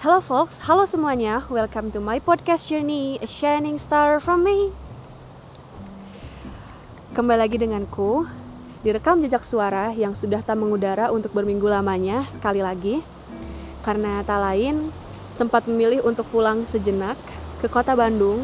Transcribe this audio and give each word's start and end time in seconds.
Hello 0.00 0.16
folks, 0.16 0.64
halo 0.64 0.88
semuanya. 0.88 1.44
Welcome 1.52 1.92
to 1.92 2.00
my 2.00 2.24
podcast 2.24 2.72
journey, 2.72 3.20
a 3.20 3.28
shining 3.28 3.76
star 3.76 4.16
from 4.16 4.40
me. 4.40 4.72
Kembali 7.12 7.44
lagi 7.44 7.60
denganku, 7.60 8.24
direkam 8.80 9.20
jejak 9.20 9.44
suara 9.44 9.92
yang 9.92 10.16
sudah 10.16 10.40
tak 10.40 10.56
mengudara 10.56 11.12
untuk 11.12 11.36
berminggu 11.36 11.68
lamanya 11.68 12.24
sekali 12.24 12.64
lagi. 12.64 13.04
Karena 13.84 14.24
tak 14.24 14.40
lain, 14.40 14.88
sempat 15.36 15.68
memilih 15.68 16.00
untuk 16.08 16.24
pulang 16.32 16.64
sejenak 16.64 17.20
ke 17.60 17.68
kota 17.68 17.92
Bandung 17.92 18.40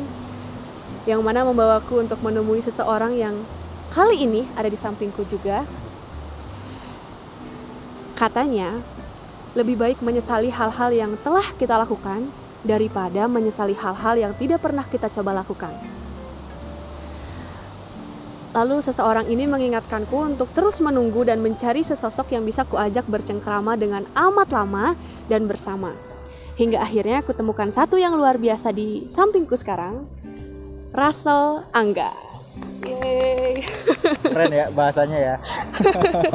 yang 1.08 1.24
mana 1.24 1.40
membawaku 1.40 2.04
untuk 2.04 2.20
menemui 2.20 2.60
seseorang 2.60 3.16
yang 3.16 3.32
kali 3.96 4.28
ini 4.28 4.44
ada 4.60 4.68
di 4.68 4.76
sampingku 4.76 5.24
juga. 5.24 5.64
Katanya, 8.12 8.76
lebih 9.56 9.80
baik 9.80 10.04
menyesali 10.04 10.52
hal-hal 10.52 10.92
yang 10.92 11.16
telah 11.24 11.44
kita 11.56 11.80
lakukan 11.80 12.28
daripada 12.62 13.24
menyesali 13.24 13.72
hal-hal 13.72 14.20
yang 14.20 14.32
tidak 14.36 14.60
pernah 14.60 14.84
kita 14.84 15.08
coba 15.08 15.40
lakukan. 15.40 15.72
Lalu 18.56 18.80
seseorang 18.80 19.28
ini 19.28 19.44
mengingatkanku 19.44 20.16
untuk 20.16 20.48
terus 20.56 20.80
menunggu 20.80 21.28
dan 21.28 21.44
mencari 21.44 21.84
sesosok 21.84 22.32
yang 22.32 22.44
bisa 22.44 22.64
kuajak 22.64 23.04
bercengkrama 23.04 23.76
dengan 23.76 24.08
amat 24.16 24.48
lama 24.48 24.96
dan 25.28 25.44
bersama. 25.44 25.92
Hingga 26.56 26.80
akhirnya 26.80 27.20
aku 27.20 27.36
temukan 27.36 27.68
satu 27.68 28.00
yang 28.00 28.16
luar 28.16 28.40
biasa 28.40 28.72
di 28.72 29.04
sampingku 29.12 29.60
sekarang, 29.60 30.08
Russell 30.96 31.68
Angga. 31.76 32.25
Yeay. 33.16 33.54
Keren 34.32 34.52
ya 34.52 34.66
bahasanya 34.70 35.18
ya. 35.18 35.34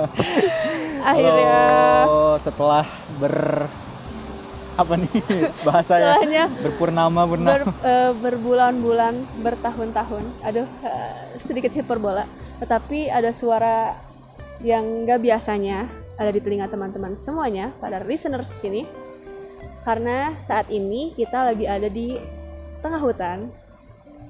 akhirnya 1.12 1.62
Halo, 2.06 2.38
setelah 2.38 2.86
ber 3.18 3.66
apa 4.72 4.94
nih 4.98 5.12
bahasa 5.68 6.00
ya? 6.00 6.16
Setelahnya 6.18 6.44
Berpurnama 6.64 7.22
ber, 7.28 7.30
purnama. 7.38 7.72
eh, 7.86 8.12
berbulan-bulan, 8.18 9.14
bertahun-tahun. 9.46 10.24
Aduh, 10.48 10.66
eh, 10.66 11.14
sedikit 11.38 11.70
hiperbola. 11.76 12.26
Tetapi 12.58 13.10
ada 13.10 13.30
suara 13.34 13.94
yang 14.62 15.06
nggak 15.06 15.22
biasanya 15.22 15.90
ada 16.18 16.30
di 16.30 16.38
telinga 16.42 16.70
teman-teman 16.70 17.18
semuanya 17.18 17.74
pada 17.82 18.02
listeners 18.02 18.50
di 18.54 18.58
sini. 18.58 18.82
Karena 19.82 20.30
saat 20.46 20.70
ini 20.70 21.10
kita 21.18 21.42
lagi 21.50 21.66
ada 21.66 21.90
di 21.90 22.14
tengah 22.86 23.02
hutan, 23.02 23.50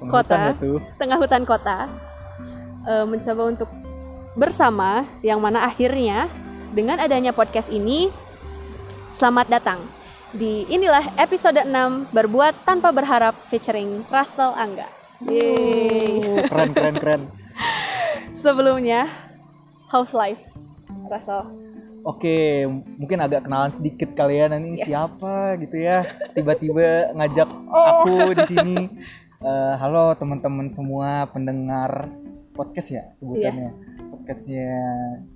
kota, 0.08 0.56
ya 0.56 0.80
tengah 0.96 1.20
hutan 1.20 1.44
kota, 1.44 1.92
eh, 2.86 3.06
mencoba 3.06 3.44
untuk 3.48 3.70
bersama, 4.34 5.04
yang 5.22 5.38
mana 5.38 5.68
akhirnya 5.68 6.32
dengan 6.72 6.98
adanya 6.98 7.36
podcast 7.36 7.68
ini, 7.68 8.08
selamat 9.12 9.48
datang 9.52 9.80
di 10.32 10.64
inilah 10.72 11.04
episode 11.20 11.60
6 11.60 12.16
berbuat 12.16 12.64
tanpa 12.64 12.96
berharap 12.96 13.36
featuring 13.52 14.08
Russell 14.08 14.56
Angga. 14.56 14.88
Yeay. 15.28 16.24
Oh, 16.24 16.40
keren 16.48 16.72
keren 16.72 16.96
keren. 16.96 17.22
Sebelumnya 18.32 19.12
house 19.92 20.16
life 20.16 20.40
Russell. 21.12 21.52
Oke, 22.02 22.66
mungkin 22.98 23.22
agak 23.22 23.46
kenalan 23.46 23.70
sedikit 23.70 24.16
kalian 24.18 24.58
ini 24.58 24.74
Yes. 24.74 24.88
siapa 24.90 25.60
gitu 25.62 25.78
ya. 25.78 26.02
Tiba-tiba 26.34 27.14
ngajak 27.14 27.50
Oh. 27.70 28.02
aku 28.02 28.34
di 28.34 28.44
sini. 28.48 28.78
Eh, 29.42 29.74
halo 29.78 30.16
teman-teman 30.16 30.66
semua 30.66 31.28
pendengar 31.30 32.10
podcast 32.62 32.90
ya 32.92 33.04
sebutannya. 33.10 33.58
Yes. 33.58 33.82
Podcastnya 34.08 34.70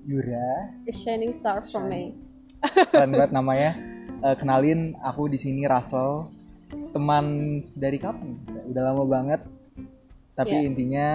Yura. 0.03 0.49
A 0.85 0.93
shining 0.93 1.33
star 1.33 1.57
from 1.59 1.89
me. 1.89 2.13
keren 2.87 3.09
banget 3.11 3.31
namanya 3.31 3.71
Eh, 4.17 4.33
kenalin 4.33 4.93
aku 4.99 5.25
di 5.25 5.35
sini 5.35 5.65
Russell 5.65 6.31
teman 6.89 7.25
dari 7.73 7.97
kapan 7.97 8.37
udah 8.65 8.83
lama 8.83 9.03
banget 9.05 9.41
tapi 10.33 10.55
Ya. 10.55 10.65
intinya 10.65 11.07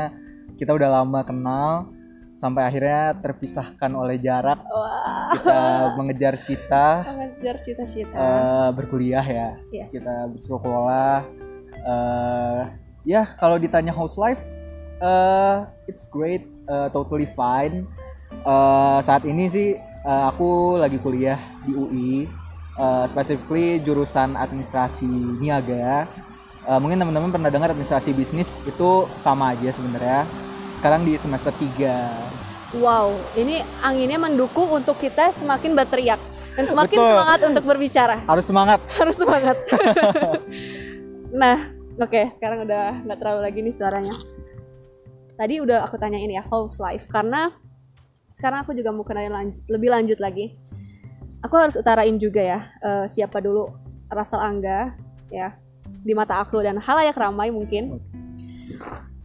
kita 0.54 0.70
udah 0.70 1.00
lama 1.00 1.20
kenal 1.20 1.90
sampai 2.32 2.62
akhirnya 2.62 3.18
terpisahkan 3.18 3.90
oleh 3.92 4.14
jarak 4.16 4.62
Wah, 4.62 5.32
kita 5.32 5.60
mengejar 5.96 6.34
cita 6.38 6.86
mengejar 7.10 7.56
cita-cita. 7.58 8.14
eh, 8.14 8.68
berkuliah 8.72 9.24
ya 9.24 9.48
Yes. 9.72 9.90
kita 9.90 10.14
bersekolah 10.30 11.16
eh 11.80 12.62
ya 13.02 13.24
kalau 13.26 13.56
ditanya 13.56 13.90
house 13.90 14.14
life 14.16 14.44
eh 15.00 15.56
it's 15.88 16.06
great 16.06 16.44
eh, 16.68 16.88
totally 16.92 17.26
fine 17.26 17.84
Eh, 18.30 18.98
saat 19.02 19.26
ini 19.26 19.50
sih 19.50 19.74
eh, 19.76 20.24
aku 20.30 20.78
lagi 20.78 21.02
kuliah 21.02 21.36
di 21.66 21.74
UI 21.74 22.12
eh, 22.78 23.04
specifically 23.10 23.82
jurusan 23.82 24.38
administrasi 24.38 25.08
niaga 25.42 26.06
Eh, 26.60 26.76
mungkin 26.76 27.00
teman-teman 27.00 27.32
pernah 27.32 27.48
dengar 27.48 27.72
administrasi 27.72 28.12
bisnis 28.12 28.60
itu 28.68 29.08
sama 29.16 29.56
aja 29.56 29.72
sebenarnya 29.72 30.28
sekarang 30.76 31.08
di 31.08 31.16
semester 31.16 31.50
3 31.56 32.78
Wow, 32.78 33.16
ini 33.34 33.64
anginnya 33.82 34.20
mendukung 34.20 34.68
untuk 34.70 34.94
kita 35.00 35.32
semakin 35.34 35.74
berteriak 35.74 36.20
dan 36.54 36.64
semakin 36.68 37.00
Betul. 37.00 37.10
semangat 37.10 37.40
untuk 37.48 37.64
berbicara. 37.64 38.16
harus 38.28 38.44
semangat 38.46 38.78
Harus 39.00 39.16
semangat. 39.18 39.56
nah, 41.42 41.72
oke, 41.96 42.20
sekarang 42.30 42.68
udah 42.68 43.02
nggak 43.08 43.18
terlalu 43.18 43.40
lagi 43.40 43.58
nih 43.64 43.74
suaranya. 43.74 44.14
Tadi 45.40 45.56
udah 45.56 45.88
aku 45.88 45.96
tanyain 45.96 46.28
ya 46.28 46.44
house 46.44 46.76
life 46.76 47.08
karena 47.08 47.48
sekarang 48.28 48.60
aku 48.60 48.76
juga 48.76 48.92
mau 48.92 49.08
kenalin 49.08 49.32
lanjut, 49.32 49.64
lebih 49.72 49.88
lanjut 49.88 50.20
lagi. 50.20 50.52
Aku 51.40 51.56
harus 51.56 51.80
utarain 51.80 52.12
juga 52.20 52.44
ya 52.44 52.68
eh, 52.84 53.06
siapa 53.08 53.40
dulu 53.40 53.72
Russell 54.12 54.44
Angga 54.44 54.92
ya 55.32 55.56
di 56.04 56.12
mata 56.12 56.44
aku 56.44 56.60
dan 56.60 56.76
halayak 56.76 57.16
ramai 57.16 57.48
mungkin. 57.48 58.04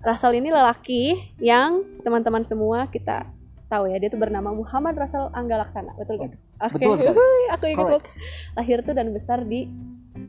Russell 0.07 0.39
ini 0.39 0.55
lelaki 0.55 1.35
yang 1.43 1.83
teman-teman 1.99 2.47
semua 2.47 2.87
kita 2.87 3.27
tahu 3.67 3.91
ya 3.91 3.99
dia 3.99 4.07
tuh 4.07 4.21
bernama 4.21 4.55
Muhammad 4.55 4.95
Russell 4.95 5.27
Angga 5.35 5.67
Laksana 5.67 5.91
betul 5.99 6.15
gak? 6.15 6.31
Oke, 6.63 6.85
sekali. 6.95 7.43
aku 7.59 7.65
ingat 7.67 7.87
Correct. 7.91 8.07
Lahir 8.55 8.79
tuh 8.87 8.95
dan 8.95 9.11
besar 9.11 9.43
di 9.43 9.67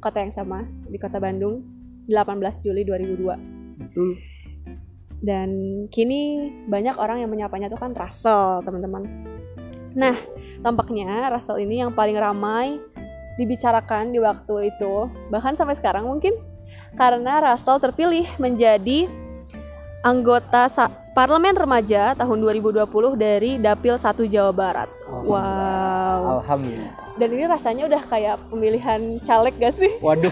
kota 0.03 0.19
yang 0.19 0.35
sama 0.35 0.67
di 0.91 0.99
kota 0.99 1.23
Bandung 1.23 1.63
18 2.11 2.65
Juli 2.65 2.83
2002 2.83 3.87
betul 3.87 4.36
dan 5.25 5.49
kini 5.89 6.51
banyak 6.67 6.97
orang 6.97 7.25
yang 7.25 7.31
menyapanya 7.31 7.67
tuh 7.67 7.81
kan 7.81 7.93
Russell 7.93 8.61
teman-teman. 8.63 9.05
Nah 9.97 10.17
tampaknya 10.61 11.33
Russell 11.33 11.61
ini 11.61 11.81
yang 11.81 11.93
paling 11.93 12.17
ramai 12.17 12.77
dibicarakan 13.37 14.13
di 14.13 14.19
waktu 14.21 14.73
itu 14.73 15.09
bahkan 15.29 15.53
sampai 15.53 15.77
sekarang 15.77 16.09
mungkin 16.09 16.33
karena 16.97 17.41
Russell 17.41 17.81
terpilih 17.81 18.25
menjadi 18.41 19.09
anggota 20.01 20.69
sa- 20.71 20.93
parlemen 21.17 21.57
remaja 21.57 22.13
tahun 22.15 22.39
2020 22.39 22.85
dari 23.17 23.57
Dapil 23.57 23.97
1 23.97 24.29
Jawa 24.29 24.53
Barat. 24.53 24.89
Wow. 25.09 26.45
alhamdulillah 26.45 27.17
Dan 27.17 27.29
ini 27.33 27.45
rasanya 27.49 27.89
udah 27.89 28.03
kayak 28.05 28.37
pemilihan 28.53 29.01
caleg 29.25 29.57
gak 29.57 29.73
sih? 29.73 29.89
Waduh, 30.05 30.31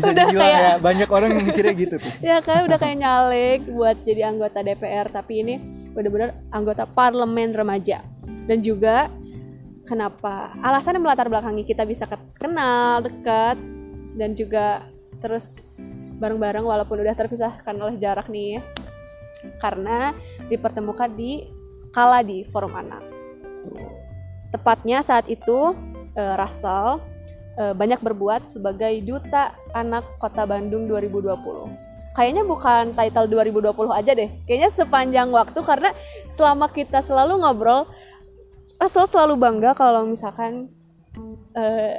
bisa 0.00 0.10
Udah 0.10 0.24
dibilang 0.26 0.42
kayak- 0.42 0.62
ya 0.62 0.74
banyak 0.80 1.08
orang 1.08 1.28
yang 1.30 1.44
mikirnya 1.44 1.74
gitu 1.74 1.94
tuh. 1.96 2.12
ya 2.32 2.36
kan 2.40 2.64
udah 2.64 2.76
kayak 2.76 2.96
nyalek 2.96 3.60
buat 3.68 3.96
jadi 4.00 4.22
anggota 4.26 4.58
DPR 4.60 5.06
tapi 5.06 5.32
ini 5.38 5.54
benar-benar 5.90 6.32
anggota 6.48 6.84
parlemen 6.84 7.52
remaja 7.52 8.00
dan 8.46 8.58
juga 8.58 9.06
kenapa 9.82 10.54
alasan 10.60 10.96
yang 10.96 11.04
melatar 11.04 11.26
belakangi 11.26 11.62
kita 11.62 11.82
bisa 11.82 12.06
ke- 12.06 12.18
kenal 12.36 13.00
dekat 13.00 13.58
dan 14.14 14.32
juga 14.32 14.86
terus 15.18 15.46
bareng-bareng 16.16 16.62
walaupun 16.62 16.96
udah 16.96 17.12
terpisahkan 17.12 17.74
oleh 17.74 17.96
jarak 17.96 18.28
nih 18.28 18.56
ya. 18.56 18.62
karena 19.56 20.12
dipertemukan 20.46 21.08
di 21.10 21.44
kala 21.90 22.20
di 22.20 22.44
forum 22.44 22.72
anak 22.72 23.00
tepatnya 24.50 25.00
saat 25.00 25.26
itu 25.26 25.74
eh, 26.12 26.34
Russell 26.36 27.00
eh, 27.56 27.74
banyak 27.74 27.98
berbuat 27.98 28.46
sebagai 28.46 28.92
duta 29.02 29.54
anak 29.72 30.04
kota 30.20 30.46
Bandung 30.46 30.86
2020 30.86 31.90
kayaknya 32.10 32.42
bukan 32.42 32.90
title 32.94 33.30
2020 33.30 33.70
aja 33.94 34.12
deh 34.14 34.30
kayaknya 34.44 34.70
sepanjang 34.70 35.30
waktu 35.30 35.58
karena 35.62 35.90
selama 36.26 36.66
kita 36.70 36.98
selalu 37.00 37.38
ngobrol 37.38 37.86
Russell 38.82 39.06
selalu 39.06 39.34
bangga 39.38 39.70
kalau 39.78 40.04
misalkan 40.08 40.72
eh, 41.54 41.98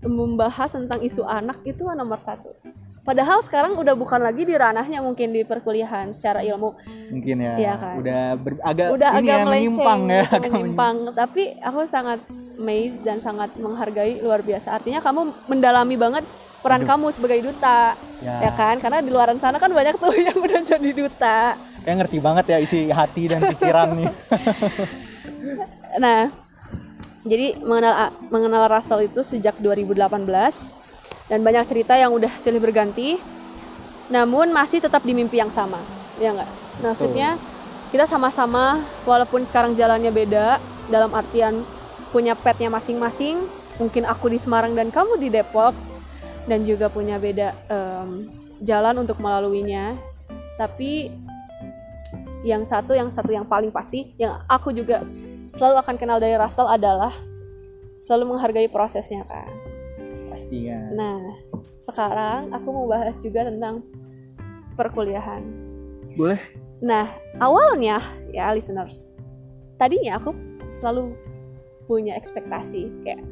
membahas 0.00 0.72
tentang 0.72 1.02
isu 1.04 1.26
anak 1.26 1.60
itu 1.68 1.84
nomor 1.84 2.22
satu 2.22 2.54
padahal 3.00 3.42
sekarang 3.42 3.74
udah 3.74 3.96
bukan 3.96 4.20
lagi 4.22 4.46
di 4.46 4.54
ranahnya 4.54 5.02
mungkin 5.02 5.32
di 5.34 5.42
perkuliahan 5.42 6.12
secara 6.14 6.44
ilmu 6.44 6.76
Mungkin 7.10 7.36
ya. 7.42 7.54
Iya 7.58 7.74
kan? 7.80 7.94
Udah 7.98 8.22
ber- 8.38 8.62
agak 8.62 8.88
udah 8.94 9.10
ini 9.18 9.18
agak 9.18 9.36
ya 9.36 9.44
melenceng 9.44 9.72
menyimpang 9.74 10.00
ya. 10.06 10.24
gitu, 10.28 10.48
menyimpang 10.54 10.96
tapi 11.16 11.42
aku 11.58 11.80
sangat 11.88 12.20
amazed 12.60 13.00
dan 13.02 13.18
sangat 13.18 13.48
menghargai 13.56 14.20
luar 14.20 14.44
biasa 14.44 14.76
artinya 14.76 15.00
kamu 15.00 15.32
mendalami 15.48 15.96
banget 15.96 16.22
peran 16.60 16.84
kamu 16.84 17.08
sebagai 17.10 17.40
duta 17.40 17.96
Ya. 18.20 18.36
ya. 18.44 18.52
kan 18.52 18.76
karena 18.76 19.00
di 19.00 19.08
luaran 19.08 19.40
sana 19.40 19.56
kan 19.56 19.72
banyak 19.72 19.96
tuh 19.96 20.12
yang 20.28 20.36
udah 20.36 20.60
jadi 20.60 20.90
duta 20.92 21.56
Kayak 21.80 21.96
ngerti 22.04 22.18
banget 22.20 22.44
ya 22.52 22.58
isi 22.60 22.92
hati 22.92 23.32
dan 23.32 23.40
pikiran 23.40 23.96
nih. 23.96 24.08
nah 26.04 26.28
Jadi 27.20 27.60
mengenal 27.60 28.12
mengenal 28.32 28.64
Russell 28.68 29.04
itu 29.04 29.20
sejak 29.20 29.56
2018 29.60 29.96
dan 31.28 31.40
banyak 31.40 31.64
cerita 31.68 31.92
yang 31.96 32.12
udah 32.16 32.32
silih 32.36 32.60
berganti. 32.60 33.20
Namun 34.08 34.52
masih 34.52 34.80
tetap 34.80 35.04
di 35.04 35.12
mimpi 35.12 35.36
yang 35.36 35.52
sama. 35.52 35.76
Ya 36.16 36.32
enggak? 36.32 36.48
Maksudnya 36.80 37.36
kita 37.92 38.08
sama-sama 38.08 38.80
walaupun 39.04 39.44
sekarang 39.44 39.76
jalannya 39.76 40.08
beda 40.08 40.56
dalam 40.88 41.12
artian 41.12 41.60
punya 42.10 42.34
petnya 42.34 42.70
masing-masing. 42.70 43.38
Mungkin 43.80 44.04
aku 44.04 44.28
di 44.28 44.36
Semarang 44.36 44.76
dan 44.76 44.92
kamu 44.92 45.16
di 45.16 45.32
Depok 45.32 45.72
dan 46.44 46.66
juga 46.68 46.92
punya 46.92 47.16
beda 47.16 47.54
em, 47.70 48.28
jalan 48.60 49.00
untuk 49.00 49.16
melaluinya. 49.18 49.96
Tapi 50.60 51.08
yang 52.44 52.64
satu 52.64 52.92
yang 52.92 53.08
satu 53.08 53.32
yang 53.32 53.44
paling 53.48 53.72
pasti 53.72 54.12
yang 54.20 54.36
aku 54.48 54.72
juga 54.72 55.04
selalu 55.56 55.76
akan 55.80 55.96
kenal 55.96 56.18
dari 56.20 56.36
Russell 56.36 56.68
adalah 56.68 57.12
selalu 58.00 58.36
menghargai 58.36 58.68
prosesnya 58.68 59.24
kan. 59.28 59.50
pastinya 60.30 60.78
Nah, 60.94 61.20
sekarang 61.76 62.54
aku 62.54 62.68
mau 62.70 62.86
bahas 62.86 63.18
juga 63.18 63.44
tentang 63.44 63.82
perkuliahan. 64.78 65.42
boleh 66.16 66.40
Nah, 66.80 67.12
awalnya 67.36 68.00
ya 68.32 68.48
listeners, 68.56 69.12
tadinya 69.76 70.16
aku 70.16 70.32
selalu 70.72 71.12
punya 71.90 72.14
ekspektasi. 72.14 73.02
Kayak 73.02 73.26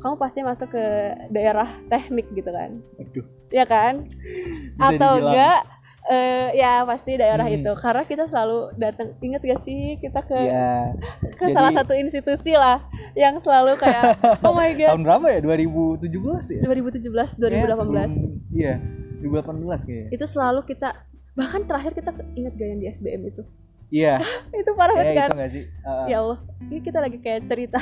kamu 0.00 0.16
pasti 0.16 0.40
masuk 0.40 0.72
ke 0.72 0.84
daerah 1.28 1.68
teknik 1.86 2.32
gitu 2.32 2.48
kan, 2.48 2.80
aduh 2.96 3.22
ya 3.48 3.62
kan? 3.62 4.08
Bisa 4.08 4.88
Atau 4.88 5.12
dibilang. 5.12 5.30
enggak 5.30 5.60
eh, 6.04 6.48
ya 6.56 6.82
pasti 6.82 7.14
daerah 7.14 7.46
Hmm. 7.46 7.56
itu. 7.60 7.70
Karena 7.76 8.02
kita 8.02 8.24
selalu 8.26 8.58
datang 8.74 9.14
inget 9.20 9.38
gak 9.40 9.60
sih 9.60 9.94
kita 9.96 10.18
ke 10.20 10.34
ya 10.34 10.90
ke 11.30 11.46
Jadi- 11.46 11.54
salah 11.54 11.70
satu 11.70 11.94
institusi 11.94 12.50
lah 12.52 12.82
yang 13.14 13.38
selalu 13.38 13.78
kayak 13.78 14.18
oh 14.42 14.50
my 14.50 14.74
god. 14.74 14.90
Tahun 14.90 15.04
berapa 15.04 15.26
ya? 15.28 15.38
2017 15.38 16.10
ya? 16.50 16.60
2017 16.64 17.38
2018 17.38 17.38
Kayaknya 17.38 17.76
sebelum- 18.08 18.42
iya 18.50 18.74
2018 19.22 19.86
kayaknya. 19.86 20.08
Itu 20.10 20.24
selalu 20.26 20.60
kita 20.66 20.88
bahkan 21.32 21.62
terakhir 21.62 21.94
kita 21.94 22.10
inget 22.34 22.52
gak 22.52 22.66
yang 22.66 22.80
di 22.80 22.88
SBM 22.88 23.22
itu 23.24 23.46
iya 23.92 24.16
itu 24.60 24.70
parah 24.72 24.96
banget 24.96 25.12
kayak 25.12 25.20
kan 25.20 25.28
itu 25.28 25.38
gak 25.38 25.52
sih 25.52 25.64
Uh, 25.82 26.06
ya 26.06 26.22
Allah 26.22 26.38
ini 26.62 26.78
kita 26.78 26.98
lagi 27.02 27.18
kayak 27.18 27.42
cerita 27.42 27.74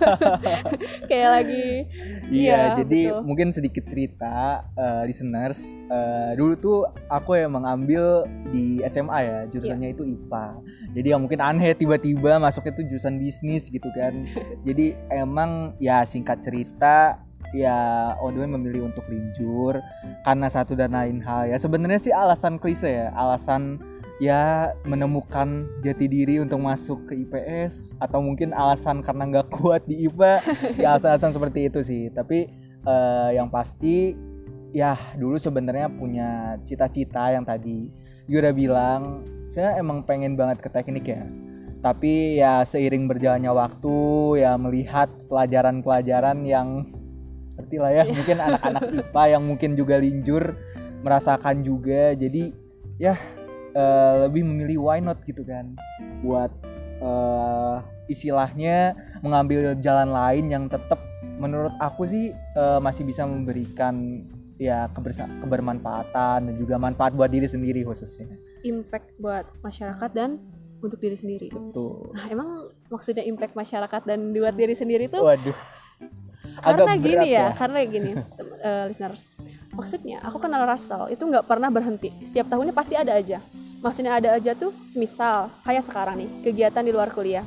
kayak 1.10 1.28
lagi 1.32 1.88
Iya, 2.28 2.28
Iya, 2.28 2.60
jadi 2.84 3.00
betul. 3.08 3.24
mungkin 3.24 3.48
sedikit 3.56 3.84
cerita 3.88 4.68
uh, 4.76 5.02
listeners. 5.08 5.72
Uh, 5.88 6.36
dulu 6.36 6.54
tuh 6.60 6.78
aku 7.08 7.40
emang 7.40 7.64
ambil 7.64 8.28
di 8.52 8.84
SMA 8.84 9.18
ya, 9.24 9.38
jurusannya 9.48 9.88
Iya. 9.88 9.96
itu 9.96 10.04
IPA. 10.04 10.46
Jadi 10.92 11.08
yang 11.08 11.20
mungkin 11.24 11.40
aneh 11.40 11.72
tiba-tiba 11.72 12.36
masuknya 12.36 12.76
tuh 12.76 12.84
jurusan 12.84 13.16
bisnis 13.16 13.72
gitu 13.72 13.88
kan. 13.96 14.28
jadi 14.60 14.92
emang 15.08 15.72
ya 15.80 16.04
singkat 16.04 16.44
cerita 16.44 17.24
ya 17.56 18.12
way 18.20 18.44
memilih 18.44 18.92
untuk 18.92 19.08
linjur 19.08 19.80
karena 20.20 20.52
satu 20.52 20.76
dan 20.76 20.92
lain 20.92 21.24
hal 21.24 21.48
ya. 21.48 21.56
Sebenarnya 21.56 21.96
sih 21.96 22.12
alasan 22.12 22.60
klise 22.60 22.92
ya, 22.92 23.08
alasan 23.16 23.80
ya 24.18 24.74
menemukan 24.82 25.70
jati 25.78 26.10
diri 26.10 26.42
untuk 26.42 26.58
masuk 26.58 27.06
ke 27.06 27.14
IPS 27.22 27.94
atau 28.02 28.18
mungkin 28.18 28.50
alasan 28.50 28.98
karena 28.98 29.30
nggak 29.30 29.48
kuat 29.58 29.86
di 29.86 30.10
IPA 30.10 30.42
ya 30.78 30.98
alasan-alasan 30.98 31.32
seperti 31.34 31.70
itu 31.70 31.80
sih. 31.86 32.10
Tapi 32.10 32.50
eh, 32.82 33.30
yang 33.38 33.48
pasti 33.48 34.14
ya 34.74 34.98
dulu 35.16 35.38
sebenarnya 35.38 35.88
punya 35.94 36.58
cita-cita 36.66 37.30
yang 37.32 37.46
tadi. 37.46 37.88
Yura 38.28 38.52
bilang 38.52 39.24
saya 39.48 39.80
emang 39.80 40.04
pengen 40.04 40.34
banget 40.34 40.60
ke 40.60 40.68
teknik 40.68 41.06
ya. 41.08 41.24
Tapi 41.78 42.42
ya 42.42 42.66
seiring 42.66 43.06
berjalannya 43.06 43.54
waktu 43.54 43.96
ya 44.42 44.58
melihat 44.58 45.06
pelajaran-pelajaran 45.30 46.42
yang 46.42 46.82
ngerti 47.54 47.76
lah 47.78 47.90
ya 47.94 48.02
mungkin 48.06 48.38
anak-anak 48.42 48.82
IPA 48.98 49.24
yang 49.30 49.42
mungkin 49.46 49.70
juga 49.78 49.94
linjur 50.02 50.58
merasakan 51.06 51.62
juga. 51.62 52.18
Jadi 52.18 52.50
ya 52.98 53.14
eh, 53.78 54.14
lebih 54.26 54.42
memilih 54.42 54.90
why 54.90 54.98
not 54.98 55.22
gitu 55.22 55.46
kan. 55.46 55.78
Buat 56.26 56.50
eh, 56.98 57.76
istilahnya 58.10 58.96
mengambil 59.22 59.76
jalan 59.78 60.10
lain 60.10 60.44
yang 60.50 60.64
tetap 60.66 60.98
menurut 61.38 61.72
aku 61.78 62.08
sih 62.08 62.34
eh, 62.34 62.78
masih 62.82 63.06
bisa 63.06 63.22
memberikan 63.22 63.94
ya 64.58 64.90
kebersa- 64.90 65.30
kebermanfaatan 65.38 66.50
dan 66.50 66.54
juga 66.58 66.74
manfaat 66.82 67.14
buat 67.14 67.30
diri 67.30 67.46
sendiri 67.46 67.86
khususnya. 67.86 68.26
Impact 68.66 69.14
buat 69.22 69.46
masyarakat 69.62 70.10
dan 70.10 70.42
untuk 70.82 70.98
diri 70.98 71.14
sendiri. 71.14 71.48
Tuh 71.70 72.10
nah 72.10 72.26
emang 72.26 72.66
maksudnya 72.90 73.22
impact 73.22 73.54
masyarakat 73.54 74.02
dan 74.02 74.18
buat 74.34 74.54
diri 74.56 74.74
sendiri 74.74 75.06
tuh 75.06 75.22
waduh. 75.22 75.54
karena 76.58 76.90
Agak 76.90 76.98
gini 77.04 77.14
berat 77.14 77.36
ya, 77.38 77.46
karena 77.54 77.78
gini 77.86 78.10
eh, 78.66 78.84
listeners. 78.90 79.30
Maksudnya 79.78 80.18
aku 80.26 80.42
kenal 80.42 80.66
Russell 80.66 81.06
itu 81.12 81.22
nggak 81.22 81.46
pernah 81.46 81.70
berhenti. 81.70 82.10
Setiap 82.26 82.50
tahunnya 82.50 82.74
pasti 82.74 82.98
ada 82.98 83.14
aja 83.14 83.38
maksudnya 83.78 84.18
ada 84.18 84.34
aja 84.34 84.52
tuh 84.54 84.74
semisal 84.84 85.50
kayak 85.62 85.84
sekarang 85.86 86.18
nih 86.18 86.30
kegiatan 86.42 86.82
di 86.82 86.92
luar 86.92 87.10
kuliah. 87.14 87.46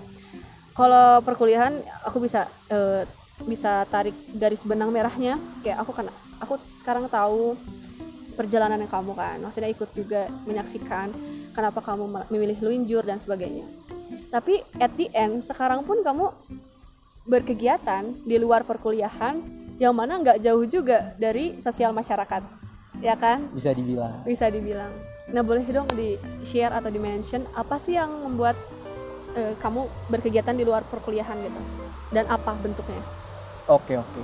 Kalau 0.72 1.20
perkuliahan 1.22 1.76
aku 2.08 2.24
bisa 2.24 2.48
eh, 2.72 3.04
bisa 3.44 3.84
tarik 3.92 4.16
garis 4.40 4.64
benang 4.64 4.90
merahnya. 4.94 5.36
Kayak 5.62 5.84
aku 5.84 5.92
kan 5.92 6.08
aku 6.40 6.56
sekarang 6.80 7.12
tahu 7.12 7.60
perjalanan 8.40 8.80
kamu 8.88 9.12
kan. 9.14 9.38
Maksudnya 9.44 9.70
ikut 9.70 9.92
juga 9.92 10.32
menyaksikan 10.48 11.12
kenapa 11.52 11.84
kamu 11.84 12.08
me- 12.08 12.28
memilih 12.32 12.58
luinjur 12.64 13.04
dan 13.04 13.20
sebagainya. 13.20 13.68
Tapi 14.32 14.64
at 14.80 14.96
the 14.96 15.12
end 15.12 15.44
sekarang 15.44 15.84
pun 15.84 16.00
kamu 16.00 16.32
berkegiatan 17.28 18.08
di 18.24 18.40
luar 18.40 18.64
perkuliahan 18.64 19.44
yang 19.78 19.92
mana 19.92 20.24
nggak 20.24 20.40
jauh 20.40 20.64
juga 20.64 21.12
dari 21.20 21.60
sosial 21.60 21.92
masyarakat. 21.92 22.64
Ya 23.04 23.20
kan? 23.20 23.44
Bisa 23.52 23.76
dibilang. 23.76 24.24
Bisa 24.24 24.48
dibilang 24.48 25.11
nah 25.32 25.42
boleh 25.44 25.64
dong 25.68 25.88
di 25.96 26.20
share 26.44 26.76
atau 26.76 26.92
di 26.92 27.00
mention 27.00 27.44
apa 27.56 27.80
sih 27.80 27.96
yang 27.96 28.12
membuat 28.28 28.60
eh, 29.36 29.56
kamu 29.64 29.88
berkegiatan 30.12 30.56
di 30.56 30.68
luar 30.68 30.84
perkuliahan 30.84 31.40
gitu 31.40 31.62
dan 32.12 32.28
apa 32.28 32.52
bentuknya 32.60 33.00
Oke 33.70 33.96
oke. 33.96 34.22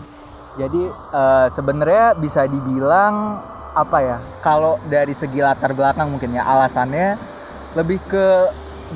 Jadi 0.57 0.83
eh, 0.91 1.47
sebenarnya 1.53 2.17
bisa 2.17 2.43
dibilang 2.49 3.37
apa 3.77 3.97
ya? 4.01 4.17
Kalau 4.41 4.81
dari 4.89 5.13
segi 5.13 5.39
latar 5.39 5.77
belakang 5.77 6.09
mungkin 6.09 6.33
ya 6.33 6.43
alasannya 6.43 7.15
lebih 7.77 8.01
ke 8.09 8.27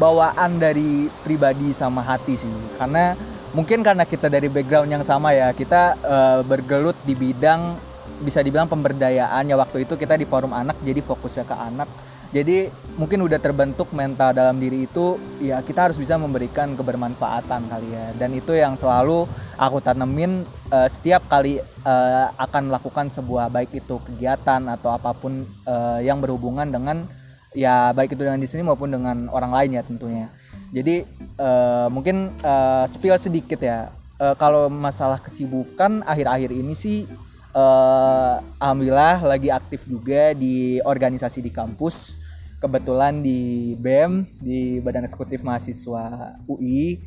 bawaan 0.01 0.57
dari 0.57 1.07
pribadi 1.21 1.69
sama 1.71 2.01
hati 2.01 2.33
sih. 2.35 2.49
Karena 2.75 3.13
mungkin 3.53 3.85
karena 3.85 4.03
kita 4.03 4.27
dari 4.27 4.49
background 4.49 4.89
yang 4.89 5.03
sama 5.05 5.31
ya, 5.37 5.53
kita 5.53 5.95
eh, 6.01 6.39
bergelut 6.43 6.97
di 7.05 7.13
bidang 7.13 7.77
bisa 8.21 8.41
dibilang 8.41 8.69
pemberdayaan 8.69 9.49
ya 9.49 9.57
waktu 9.57 9.85
itu 9.85 9.97
kita 9.97 10.13
di 10.13 10.29
forum 10.29 10.53
anak 10.53 10.75
jadi 10.81 10.99
fokusnya 10.99 11.45
ke 11.45 11.55
anak. 11.55 11.89
Jadi 12.31 12.71
mungkin 12.95 13.23
udah 13.27 13.39
terbentuk 13.39 13.91
mental 13.91 14.31
dalam 14.31 14.55
diri 14.55 14.87
itu 14.87 15.19
ya 15.43 15.59
kita 15.59 15.91
harus 15.91 15.99
bisa 15.99 16.15
memberikan 16.15 16.75
kebermanfaatan 16.75 17.67
kali 17.71 17.87
ya 17.91 18.11
dan 18.19 18.35
itu 18.35 18.51
yang 18.51 18.75
selalu 18.75 19.23
aku 19.55 19.79
tanemin 19.79 20.43
eh, 20.71 20.89
setiap 20.91 21.23
kali 21.27 21.59
eh, 21.59 22.25
akan 22.35 22.71
melakukan 22.71 23.07
sebuah 23.11 23.47
baik 23.51 23.83
itu 23.83 23.95
kegiatan 24.03 24.63
atau 24.71 24.91
apa 24.95 25.11
pun 25.11 25.43
eh, 25.43 25.99
yang 26.07 26.19
berhubungan 26.23 26.67
dengan 26.67 27.03
ya 27.51 27.91
baik 27.91 28.15
itu 28.15 28.23
dengan 28.23 28.39
di 28.39 28.47
sini 28.47 28.63
maupun 28.63 28.91
dengan 28.91 29.27
orang 29.31 29.51
lain 29.51 29.79
ya 29.79 29.83
tentunya. 29.83 30.27
Jadi 30.71 31.03
eh, 31.35 31.87
mungkin 31.91 32.31
eh, 32.43 32.85
spill 32.87 33.19
sedikit 33.19 33.59
ya 33.59 33.91
Eh, 34.21 34.35
kalau 34.37 34.69
masalah 34.69 35.17
kesibukan 35.17 36.05
akhir-akhir 36.05 36.53
ini 36.53 36.77
sih 36.77 37.09
eh, 37.51 38.35
alhamdulillah 38.59 39.23
lagi 39.27 39.51
aktif 39.51 39.85
juga 39.87 40.31
di 40.35 40.79
organisasi 40.81 41.43
di 41.43 41.51
kampus. 41.53 42.19
Kebetulan 42.61 43.25
di 43.25 43.73
BEM 43.73 44.21
di 44.37 44.77
Badan 44.77 45.05
Eksekutif 45.09 45.41
Mahasiswa 45.41 46.37
UI 46.45 47.01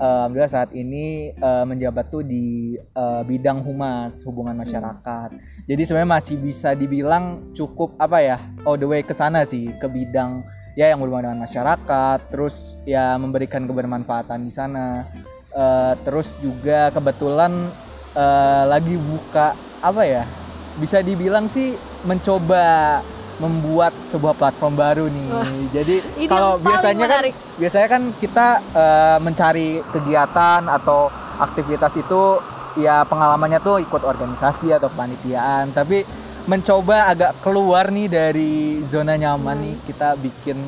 Eh, 0.00 0.08
alhamdulillah 0.08 0.48
saat 0.48 0.72
ini 0.72 1.28
eh, 1.36 1.64
menjabat 1.68 2.08
tuh 2.08 2.24
di 2.24 2.72
eh, 2.80 3.22
bidang 3.28 3.60
humas 3.60 4.24
hubungan 4.24 4.56
masyarakat. 4.56 5.28
Jadi 5.68 5.82
sebenarnya 5.84 6.16
masih 6.16 6.36
bisa 6.40 6.72
dibilang 6.72 7.52
cukup 7.52 8.00
apa 8.00 8.24
ya 8.24 8.40
all 8.64 8.80
the 8.80 8.88
way 8.88 9.04
ke 9.04 9.12
sana 9.12 9.44
sih 9.44 9.76
ke 9.76 9.86
bidang 9.92 10.40
ya 10.72 10.88
yang 10.88 11.04
berhubungan 11.04 11.28
dengan 11.28 11.44
masyarakat 11.44 12.18
terus 12.32 12.80
ya 12.88 13.12
memberikan 13.20 13.68
kebermanfaatan 13.68 14.40
di 14.40 14.48
sana. 14.48 15.04
Eh, 15.52 15.94
terus 16.00 16.40
juga 16.40 16.88
kebetulan 16.96 17.52
eh, 18.16 18.64
lagi 18.72 18.96
buka 18.96 19.52
apa 19.80 20.02
ya 20.04 20.22
bisa 20.78 21.00
dibilang 21.04 21.48
sih 21.50 21.74
mencoba 22.08 23.00
membuat 23.40 23.96
sebuah 24.04 24.36
platform 24.36 24.76
baru 24.76 25.08
nih. 25.08 25.28
Jadi 25.72 25.96
ini 26.20 26.28
kalau 26.28 26.60
biasanya 26.60 27.08
kan 27.08 27.22
biasanya 27.56 27.88
kan 27.88 28.02
kita 28.20 28.46
eh, 28.76 29.18
mencari 29.24 29.80
kegiatan 29.80 30.68
atau 30.68 31.08
aktivitas 31.40 31.96
itu 31.96 32.36
ya 32.76 33.08
pengalamannya 33.08 33.64
tuh 33.64 33.80
ikut 33.80 34.04
organisasi 34.04 34.76
atau 34.76 34.92
kepanitiaan. 34.92 35.72
Tapi 35.72 36.04
mencoba 36.48 37.12
agak 37.12 37.40
keluar 37.40 37.88
nih 37.88 38.08
dari 38.12 38.84
zona 38.84 39.16
nyaman 39.16 39.56
nih 39.56 39.74
kita 39.88 40.20
bikin 40.20 40.60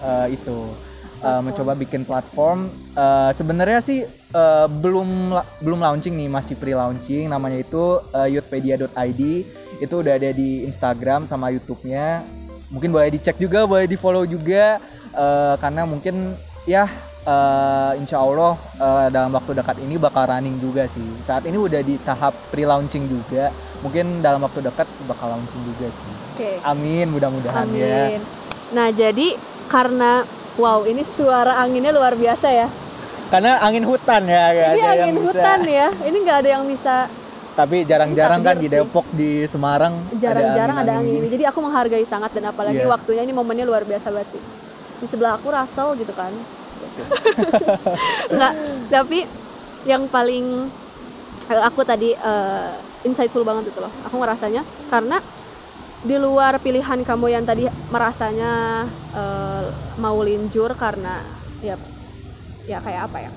eh, 0.00 0.32
itu 0.32 0.88
Eh, 1.18 1.40
mencoba 1.42 1.74
bikin 1.74 2.06
platform. 2.06 2.70
Eh, 2.94 3.30
sebenarnya 3.34 3.82
sih 3.82 4.06
eh, 4.32 4.66
belum 4.68 5.34
belum 5.64 5.80
launching 5.80 6.14
nih 6.16 6.28
masih 6.28 6.54
pre 6.56 6.76
launching 6.76 7.28
namanya 7.28 7.60
itu 7.60 8.00
eh, 8.12 8.36
youthpedia.id 8.36 9.22
itu 9.78 9.94
udah 9.94 10.12
ada 10.18 10.30
di 10.34 10.66
Instagram 10.66 11.30
sama 11.30 11.54
YouTube-nya. 11.54 12.22
Mungkin 12.68 12.92
boleh 12.92 13.08
dicek 13.14 13.40
juga 13.40 13.64
boleh 13.64 13.88
di 13.88 13.96
follow 13.96 14.26
juga. 14.28 14.82
Eh, 15.14 15.54
karena 15.58 15.88
mungkin 15.88 16.36
ya 16.68 16.84
eh, 17.24 17.92
insya 17.96 18.20
Allah 18.20 18.58
eh, 18.76 19.08
dalam 19.14 19.32
waktu 19.32 19.56
dekat 19.56 19.80
ini 19.80 19.96
bakal 19.96 20.28
running 20.28 20.58
juga 20.60 20.84
sih. 20.84 21.04
Saat 21.22 21.46
ini 21.48 21.56
udah 21.56 21.80
di 21.80 21.96
tahap 22.02 22.34
pre 22.52 22.68
launching 22.68 23.06
juga. 23.08 23.48
Mungkin 23.80 24.20
dalam 24.20 24.42
waktu 24.42 24.66
dekat 24.66 24.90
bakal 25.06 25.32
launching 25.38 25.62
juga 25.62 25.86
sih. 25.88 26.10
Oke. 26.38 26.50
amin 26.62 27.06
mudah-mudahan 27.10 27.66
ya. 27.74 28.14
Amin. 28.14 28.20
Nah, 28.68 28.92
jadi 28.92 29.34
karena 29.70 30.22
wow, 30.60 30.84
ini 30.84 31.00
suara 31.06 31.62
anginnya 31.62 31.94
luar 31.94 32.14
biasa 32.18 32.48
ya. 32.52 32.68
Karena 33.28 33.60
angin 33.60 33.84
hutan 33.84 34.22
ya 34.24 34.44
Ini 34.50 34.56
ada 34.56 34.74
yang 34.74 34.92
angin 34.92 35.14
bisa. 35.16 35.24
hutan 35.28 35.60
ya. 35.64 35.88
Ini 35.92 36.16
nggak 36.24 36.38
ada 36.40 36.48
yang 36.48 36.64
bisa 36.64 36.96
tapi 37.58 37.82
jarang-jarang 37.82 38.38
kan 38.46 38.54
di 38.54 38.70
sih. 38.70 38.78
Depok 38.78 39.02
di 39.18 39.42
Semarang 39.50 39.90
jarang-jarang 40.14 40.78
ada 40.78 41.02
angin 41.02 41.18
ini. 41.18 41.26
Jadi 41.26 41.42
aku 41.42 41.58
menghargai 41.58 42.06
sangat 42.06 42.30
dan 42.30 42.54
apalagi 42.54 42.78
Iya. 42.78 42.86
waktunya 42.86 43.26
ini 43.26 43.34
momennya 43.34 43.66
luar 43.66 43.82
biasa 43.82 44.14
banget 44.14 44.38
sih. 44.38 44.42
Di 45.02 45.06
sebelah 45.10 45.34
aku 45.34 45.50
Russell 45.50 45.98
gitu 45.98 46.14
kan. 46.14 46.30
Nggak, 48.34 48.52
tapi 48.94 49.26
yang 49.90 50.06
paling 50.06 50.70
eh, 51.50 51.62
aku 51.66 51.82
tadi 51.82 52.14
eh, 52.14 52.70
insightful 53.02 53.42
banget 53.42 53.74
itu 53.74 53.82
loh. 53.82 53.90
Aku 54.06 54.22
ngerasanya 54.22 54.62
karena 54.86 55.18
di 56.06 56.14
luar 56.14 56.62
pilihan 56.62 57.02
kamu 57.02 57.26
yang 57.26 57.42
tadi 57.42 57.66
merasanya 57.90 58.86
eh, 59.18 59.66
mau 59.98 60.22
linjur 60.22 60.78
karena 60.78 61.26
ya 61.58 61.74
ya 62.68 62.78
kayak 62.84 63.08
apa 63.08 63.18
ya 63.24 63.30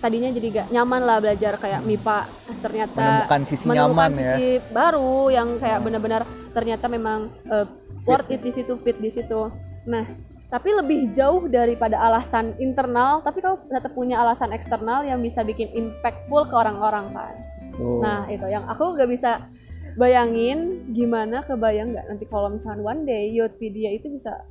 tadinya 0.00 0.28
jadi 0.28 0.48
gak 0.60 0.66
nyaman 0.76 1.02
lah 1.08 1.18
belajar 1.24 1.56
kayak 1.56 1.80
MIPA 1.88 2.18
ternyata 2.60 3.00
Menemukan 3.00 3.42
sisi 3.48 3.64
menemukan 3.64 3.88
nyaman 3.96 4.10
ya. 4.12 4.16
sisi 4.20 4.46
baru 4.72 5.32
yang 5.32 5.48
kayak 5.56 5.78
benar-benar 5.80 6.22
ternyata 6.52 6.86
memang 6.92 7.32
eh, 7.48 7.66
worth 8.04 8.28
it 8.28 8.44
di 8.44 8.52
situ 8.52 8.76
fit 8.80 9.00
di 9.00 9.08
situ 9.08 9.48
nah 9.88 10.04
tapi 10.50 10.74
lebih 10.74 11.14
jauh 11.14 11.46
daripada 11.46 11.96
alasan 12.02 12.58
internal 12.60 13.22
tapi 13.24 13.40
kamu 13.40 13.70
tetap 13.70 13.92
punya 13.94 14.20
alasan 14.20 14.50
eksternal 14.52 15.06
yang 15.06 15.22
bisa 15.22 15.46
bikin 15.46 15.70
impactful 15.72 16.44
ke 16.50 16.54
orang-orang 16.58 17.08
kan 17.14 17.34
Tuh. 17.70 18.02
Nah 18.02 18.26
itu 18.26 18.44
yang 18.50 18.66
aku 18.66 18.98
gak 18.98 19.08
bisa 19.08 19.46
bayangin 19.94 20.90
gimana 20.94 21.42
kebayang 21.42 21.94
nggak 21.94 22.06
nanti 22.06 22.24
kalau 22.30 22.50
misalnya 22.50 22.82
one 22.82 23.02
day 23.02 23.30
Youthpedia 23.34 23.90
itu 23.90 24.06
bisa 24.10 24.46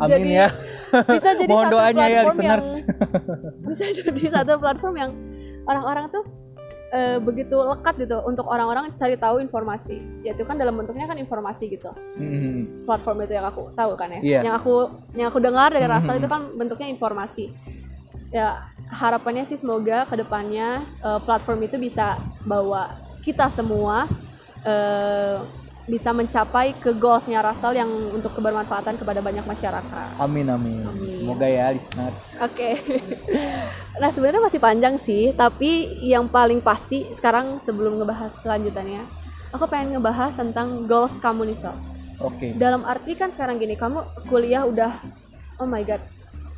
amin 0.00 0.10
jadi- 0.10 0.38
ya. 0.42 0.48
bisa 1.10 1.30
jadi 1.34 1.50
mohon 1.50 1.66
satu 1.66 1.74
doanya 1.74 2.04
ya 2.06 2.22
platform 2.22 2.26
listeners. 2.30 2.68
yang 2.70 2.88
bisa 3.70 3.84
jadi 3.90 4.22
satu 4.30 4.52
platform 4.62 4.94
yang 4.98 5.10
orang-orang 5.66 6.06
tuh 6.10 6.24
eh, 6.94 7.18
begitu 7.18 7.56
lekat 7.58 7.94
gitu 7.98 8.22
untuk 8.22 8.46
orang-orang 8.46 8.94
cari 8.94 9.18
tahu 9.18 9.42
informasi. 9.42 9.98
Yaitu 10.22 10.46
kan 10.46 10.54
dalam 10.54 10.78
bentuknya 10.78 11.10
kan 11.10 11.18
informasi 11.18 11.74
gitu. 11.74 11.90
Hmm. 12.14 12.86
platform 12.86 13.26
itu 13.26 13.34
yang 13.34 13.46
aku 13.50 13.74
tahu 13.74 13.98
kan 13.98 14.08
ya. 14.14 14.20
Iya. 14.22 14.40
yang 14.50 14.54
aku 14.54 14.74
yang 15.18 15.26
aku 15.30 15.38
dengar 15.42 15.74
dari 15.74 15.86
Rasal 15.90 16.22
itu 16.22 16.30
kan 16.30 16.54
bentuknya 16.54 16.86
informasi. 16.86 17.50
Ya 18.30 18.62
harapannya 18.90 19.46
sih 19.46 19.58
semoga 19.58 20.06
ke 20.06 20.14
depannya 20.14 20.82
eh, 21.02 21.20
platform 21.26 21.66
itu 21.66 21.76
bisa 21.78 22.14
bawa 22.46 22.86
kita 23.26 23.50
semua 23.50 24.06
eh, 24.62 25.38
bisa 25.84 26.16
mencapai 26.16 26.72
ke 26.80 26.96
goalsnya 26.96 27.44
Rasal 27.44 27.76
yang 27.76 27.88
untuk 27.88 28.32
kebermanfaatan 28.32 28.96
kepada 28.96 29.20
banyak 29.20 29.44
masyarakat. 29.44 30.08
Amin 30.16 30.48
amin. 30.48 30.80
Semoga 31.12 31.44
ya 31.44 31.68
listeners. 31.68 32.40
Oke. 32.40 32.80
nah 34.00 34.08
sebenarnya 34.08 34.40
masih 34.40 34.60
panjang 34.64 34.96
sih, 34.96 35.36
tapi 35.36 36.00
yang 36.00 36.24
paling 36.24 36.64
pasti 36.64 37.04
sekarang 37.12 37.60
sebelum 37.60 38.00
ngebahas 38.00 38.32
selanjutannya, 38.32 39.04
aku 39.52 39.68
pengen 39.68 40.00
ngebahas 40.00 40.32
tentang 40.32 40.88
goals 40.88 41.20
kamu 41.20 41.52
nih 41.52 41.58
oke. 42.24 42.46
Dalam 42.56 42.88
arti 42.88 43.12
kan 43.12 43.28
sekarang 43.28 43.60
gini, 43.60 43.76
kamu 43.76 44.00
kuliah 44.32 44.64
udah, 44.64 44.88
oh 45.60 45.68
my 45.68 45.84
god, 45.84 46.00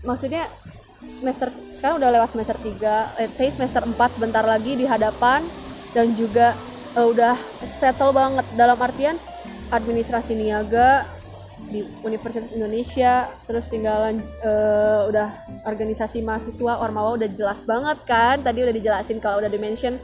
maksudnya 0.07 0.47
semester 1.07 1.51
sekarang 1.75 2.03
udah 2.03 2.11
lewat 2.19 2.35
semester 2.35 2.57
3 2.59 3.23
let's 3.23 3.39
say 3.39 3.47
semester 3.47 3.79
4 3.79 3.95
sebentar 4.11 4.43
lagi 4.43 4.75
di 4.75 4.89
hadapan 4.91 5.39
dan 5.95 6.11
juga 6.19 6.51
eh, 6.97 7.07
udah 7.07 7.37
settle 7.63 8.11
banget. 8.17 8.45
Dalam 8.57 8.81
artian 8.81 9.15
administrasi 9.71 10.33
niaga 10.39 11.05
di 11.67 11.83
Universitas 12.07 12.55
Indonesia 12.55 13.27
terus 13.45 13.67
tinggalan 13.69 14.23
eh, 14.41 15.01
udah 15.13 15.29
organisasi 15.69 16.23
mahasiswa 16.25 16.81
Ormawa 16.81 17.21
udah 17.21 17.29
jelas 17.31 17.69
banget 17.69 17.99
kan? 18.09 18.41
Tadi 18.41 18.65
udah 18.65 18.75
dijelasin 18.75 19.21
kalau 19.21 19.45
udah 19.45 19.53
dimention 19.53 20.01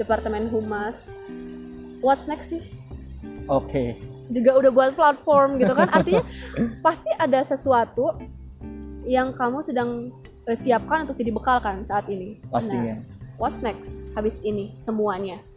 Departemen 0.00 0.48
Humas. 0.48 1.12
What's 2.00 2.26
next 2.26 2.56
sih? 2.56 2.62
Oke. 3.46 4.00
Juga 4.32 4.56
udah 4.56 4.70
buat 4.72 4.92
platform 4.96 5.60
gitu 5.60 5.76
kan? 5.76 5.92
Artinya 5.92 6.24
pasti 6.86 7.12
ada 7.20 7.44
sesuatu 7.44 8.16
yang 9.04 9.34
kamu 9.36 9.60
sedang 9.60 10.08
eh, 10.48 10.56
siapkan 10.56 11.04
untuk 11.04 11.20
jadi 11.20 11.30
bekal 11.34 11.60
kan 11.60 11.84
saat 11.84 12.08
ini? 12.08 12.40
Pastinya. 12.48 12.96
Nah, 12.96 13.36
what's 13.36 13.60
next 13.60 14.14
habis 14.14 14.40
ini 14.46 14.72
semuanya 14.78 15.51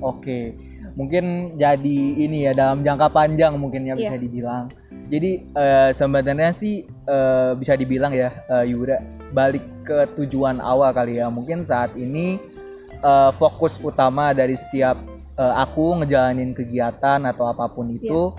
Oke, 0.00 0.54
mungkin 0.94 1.54
jadi 1.54 1.98
ini 2.16 2.46
ya 2.46 2.52
dalam 2.54 2.82
jangka 2.82 3.10
panjang 3.10 3.58
mungkin 3.58 3.86
ya 3.86 3.94
bisa 3.94 4.14
Iya. 4.14 4.22
dibilang. 4.22 4.64
Jadi 5.08 5.30
eh, 5.50 5.90
sebenarnya 5.90 6.52
sih 6.52 6.84
eh, 6.84 7.52
bisa 7.56 7.72
dibilang 7.74 8.12
ya 8.12 8.28
eh, 8.44 8.64
Yura 8.70 9.00
balik 9.32 9.64
ke 9.82 10.04
tujuan 10.20 10.60
awal 10.60 10.92
kali 10.92 11.16
ya. 11.16 11.32
Mungkin 11.32 11.64
saat 11.64 11.96
ini 11.96 12.36
eh, 12.92 13.30
fokus 13.34 13.80
utama 13.80 14.36
dari 14.36 14.52
setiap 14.52 15.00
eh, 15.34 15.54
aku 15.56 16.04
ngejalanin 16.04 16.52
kegiatan 16.52 17.24
atau 17.24 17.48
apa 17.48 17.72
pun 17.72 17.88
itu 17.88 18.36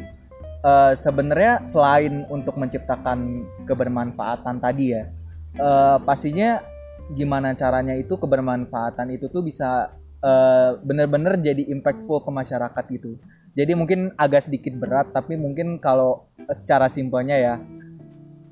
eh, 0.62 0.94
sebenarnya 0.94 1.66
selain 1.66 2.24
untuk 2.30 2.54
menciptakan 2.54 3.50
kebermanfaatan 3.66 4.62
tadi 4.62 4.94
ya, 4.94 5.10
eh, 5.58 5.98
pastinya 6.06 6.62
gimana 7.10 7.58
caranya 7.58 7.98
itu 7.98 8.14
kebermanfaatan 8.14 9.10
itu 9.10 9.26
tuh 9.34 9.42
bisa 9.42 9.90
eh, 10.24 10.72
bener-bener 10.84 11.40
jadi 11.40 11.64
impactful 11.72 12.24
ke 12.24 12.32
masyarakat 12.32 12.84
gitu. 12.96 13.20
Jadi 13.58 13.72
mungkin 13.76 14.14
agak 14.16 14.48
sedikit 14.48 14.78
berat 14.78 15.12
tapi 15.12 15.36
mungkin 15.36 15.82
kalau 15.82 16.30
secara 16.54 16.88
simpelnya 16.88 17.36
ya 17.36 17.56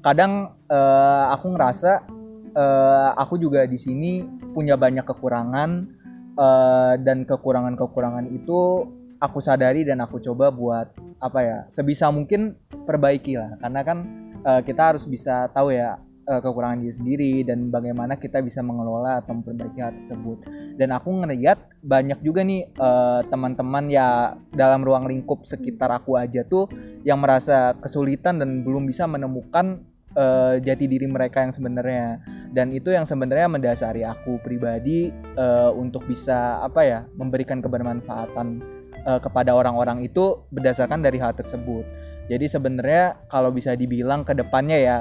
kadang 0.02 0.58
eh, 0.68 1.26
aku 1.32 1.54
ngerasa 1.54 1.92
eh, 2.56 3.10
aku 3.16 3.36
juga 3.38 3.64
di 3.68 3.78
sini 3.78 4.26
punya 4.52 4.76
banyak 4.80 5.06
kekurangan 5.06 5.70
eh, 6.36 6.94
dan 7.02 7.24
kekurangan-kekurangan 7.28 8.26
itu 8.34 8.60
aku 9.18 9.40
sadari 9.42 9.86
dan 9.86 10.02
aku 10.02 10.22
coba 10.22 10.54
buat 10.54 10.94
apa 11.18 11.40
ya 11.42 11.58
sebisa 11.70 12.14
mungkin 12.14 12.54
perbaiki 12.86 13.38
lah 13.38 13.58
karena 13.58 13.82
kan 13.82 13.98
eh, 14.46 14.62
kita 14.66 14.96
harus 14.96 15.06
bisa 15.10 15.50
tahu 15.50 15.74
ya 15.74 15.98
eh, 16.28 16.42
kekurangan 16.44 16.84
diri 16.84 16.94
sendiri 16.94 17.34
dan 17.48 17.72
bagaimana 17.72 18.20
kita 18.20 18.44
bisa 18.44 18.60
mengelola 18.60 19.24
atau 19.24 19.40
memperbaiki 19.40 19.80
hal 19.80 19.96
tersebut. 19.96 20.44
Dan 20.76 20.92
aku 20.92 21.10
ngeliat 21.24 21.58
banyak 21.80 22.20
juga 22.20 22.44
nih 22.44 22.68
eh, 22.68 23.22
teman-teman 23.32 23.88
ya 23.88 24.36
dalam 24.52 24.84
ruang 24.84 25.08
lingkup 25.08 25.48
sekitar 25.48 25.90
aku 25.96 26.20
aja 26.20 26.44
tuh 26.44 26.68
yang 27.08 27.18
merasa 27.24 27.74
kesulitan 27.80 28.44
dan 28.44 28.62
belum 28.68 28.84
bisa 28.86 29.08
menemukan 29.08 29.82
eh, 30.14 30.56
jati 30.60 30.86
diri 30.92 31.08
mereka 31.08 31.48
yang 31.48 31.56
sebenarnya. 31.56 32.20
Dan 32.52 32.76
itu 32.76 32.92
yang 32.92 33.08
sebenarnya 33.08 33.48
mendasari 33.48 34.04
aku 34.04 34.44
pribadi 34.44 35.08
eh, 35.16 35.72
untuk 35.72 36.04
bisa 36.04 36.60
apa 36.60 36.84
ya 36.84 37.00
memberikan 37.16 37.64
kebermanfaatan 37.64 38.48
eh, 39.08 39.20
kepada 39.24 39.56
orang-orang 39.56 40.04
itu 40.04 40.44
berdasarkan 40.52 41.00
dari 41.00 41.24
hal 41.24 41.32
tersebut. 41.32 41.88
Jadi 42.28 42.46
sebenarnya 42.52 43.24
kalau 43.32 43.56
bisa 43.56 43.72
dibilang 43.72 44.28
ke 44.28 44.36
depannya 44.36 44.78
ya 44.78 44.98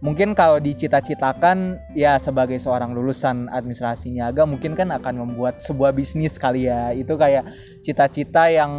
mungkin 0.00 0.32
kalau 0.32 0.56
dicita-citakan 0.56 1.76
ya 1.92 2.16
sebagai 2.16 2.56
seorang 2.56 2.96
lulusan 2.96 3.52
administrasi 3.52 4.16
niaga 4.16 4.48
mungkin 4.48 4.72
kan 4.72 4.88
akan 4.96 5.28
membuat 5.28 5.60
sebuah 5.60 5.92
bisnis 5.92 6.40
kali 6.40 6.68
ya. 6.68 6.92
Itu 6.96 7.20
kayak 7.20 7.46
cita-cita 7.84 8.48
yang 8.48 8.72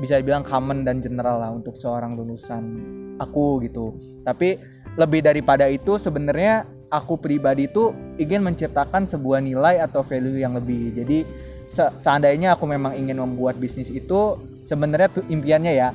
bisa 0.00 0.16
dibilang 0.18 0.44
common 0.44 0.84
dan 0.84 1.04
general 1.04 1.40
lah 1.40 1.50
untuk 1.52 1.76
seorang 1.76 2.16
lulusan 2.16 2.62
aku 3.20 3.60
gitu. 3.68 3.96
Tapi 4.24 4.56
lebih 4.96 5.20
daripada 5.24 5.68
itu 5.68 6.00
sebenarnya 6.00 6.64
aku 6.92 7.20
pribadi 7.20 7.68
itu 7.68 7.92
ingin 8.20 8.44
menciptakan 8.44 9.04
sebuah 9.04 9.40
nilai 9.40 9.80
atau 9.80 10.00
value 10.00 10.40
yang 10.40 10.56
lebih. 10.56 10.92
Jadi 10.96 11.24
se- 11.64 11.92
seandainya 12.00 12.56
aku 12.56 12.64
memang 12.64 12.96
ingin 12.96 13.20
membuat 13.20 13.56
bisnis 13.60 13.88
itu 13.92 14.36
sebenarnya 14.64 15.20
tuh 15.20 15.24
impiannya 15.28 15.72
ya 15.72 15.90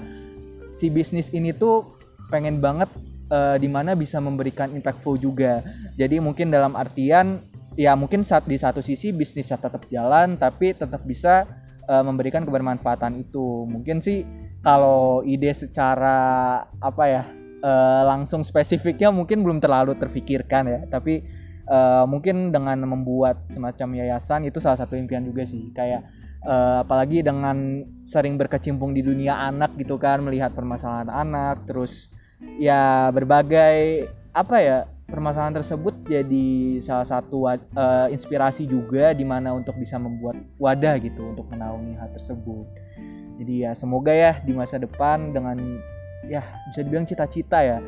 si 0.72 0.94
bisnis 0.94 1.34
ini 1.34 1.56
tuh 1.56 1.98
pengen 2.30 2.60
banget 2.60 2.92
eh, 3.28 3.58
di 3.60 3.70
mana 3.70 3.94
bisa 3.94 4.18
memberikan 4.24 4.72
impactful 4.72 5.20
juga. 5.20 5.62
Jadi 6.00 6.20
mungkin 6.24 6.52
dalam 6.52 6.74
artian 6.76 7.40
ya 7.78 7.94
mungkin 7.94 8.26
saat 8.26 8.50
di 8.50 8.58
satu 8.58 8.82
sisi 8.82 9.14
bisnisnya 9.14 9.62
tetap 9.62 9.86
jalan 9.88 10.34
tapi 10.36 10.74
tetap 10.74 11.06
bisa 11.06 11.46
eh, 11.86 12.04
memberikan 12.04 12.44
kebermanfaatan 12.44 13.20
itu. 13.22 13.68
Mungkin 13.68 14.02
sih 14.02 14.26
kalau 14.66 15.22
ide 15.24 15.54
secara 15.54 16.60
apa 16.82 17.04
ya 17.08 17.24
eh, 17.62 18.02
langsung 18.08 18.42
spesifiknya 18.42 19.14
mungkin 19.14 19.46
belum 19.46 19.60
terlalu 19.62 19.96
terfikirkan 19.96 20.64
ya. 20.68 20.80
Tapi 20.90 21.24
eh, 21.68 22.06
mungkin 22.10 22.50
dengan 22.50 22.82
membuat 22.88 23.46
semacam 23.48 24.04
yayasan 24.04 24.50
itu 24.50 24.58
salah 24.58 24.80
satu 24.80 24.98
impian 24.98 25.24
juga 25.24 25.46
sih. 25.46 25.70
Kayak 25.72 26.08
eh, 26.44 26.78
apalagi 26.82 27.22
dengan 27.22 27.86
sering 28.02 28.40
berkecimpung 28.40 28.96
di 28.96 29.06
dunia 29.06 29.38
anak 29.38 29.78
gitu 29.78 30.02
kan 30.02 30.24
melihat 30.26 30.54
permasalahan 30.54 31.14
anak 31.14 31.68
terus 31.70 32.17
ya 32.58 33.10
berbagai 33.10 34.10
apa 34.34 34.58
ya 34.62 34.78
permasalahan 35.08 35.56
tersebut 35.64 36.04
jadi 36.04 36.78
salah 36.84 37.08
satu 37.08 37.48
eh, 37.48 38.08
inspirasi 38.12 38.68
juga 38.68 39.16
di 39.16 39.24
mana 39.24 39.56
untuk 39.56 39.80
bisa 39.80 39.96
membuat 39.96 40.36
wadah 40.60 41.00
gitu 41.00 41.32
untuk 41.34 41.48
menaungi 41.48 41.96
hal 41.96 42.12
tersebut. 42.12 42.68
Jadi 43.38 43.64
ya 43.64 43.72
semoga 43.78 44.12
ya 44.12 44.36
di 44.44 44.52
masa 44.52 44.82
depan 44.82 45.32
dengan 45.32 45.58
ya 46.28 46.44
bisa 46.68 46.84
dibilang 46.84 47.08
cita-cita 47.08 47.64
ya 47.64 47.80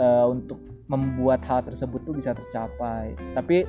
eh, 0.00 0.26
untuk 0.26 0.58
membuat 0.86 1.44
hal 1.44 1.60
tersebut 1.66 2.02
tuh 2.02 2.14
bisa 2.16 2.32
tercapai. 2.32 3.14
Tapi 3.36 3.66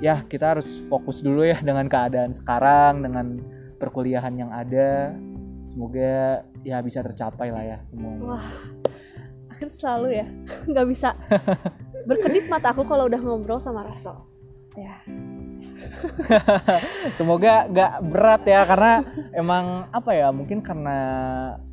ya 0.00 0.24
kita 0.24 0.56
harus 0.56 0.80
fokus 0.88 1.20
dulu 1.20 1.44
ya 1.44 1.60
dengan 1.60 1.86
keadaan 1.86 2.32
sekarang 2.32 3.04
dengan 3.04 3.36
perkuliahan 3.76 4.34
yang 4.34 4.50
ada. 4.50 5.12
Semoga 5.68 6.42
ya 6.66 6.82
bisa 6.82 7.04
tercapai 7.04 7.52
lah 7.52 7.62
ya 7.62 7.78
semuanya. 7.86 8.34
Wah, 8.34 8.48
aku 9.50 9.66
selalu 9.68 10.08
ya 10.22 10.26
nggak 10.70 10.86
bisa. 10.88 11.14
Berkedip 12.08 12.48
mata 12.48 12.72
aku 12.72 12.88
kalau 12.88 13.06
udah 13.06 13.20
ngobrol 13.20 13.60
sama 13.60 13.84
Russell. 13.84 14.24
Ya, 14.78 15.02
semoga 17.18 17.68
gak 17.68 17.92
berat 18.06 18.42
ya 18.46 18.64
karena 18.64 19.04
emang 19.36 19.88
apa 19.90 20.10
ya 20.16 20.28
mungkin 20.32 20.64
karena 20.64 20.98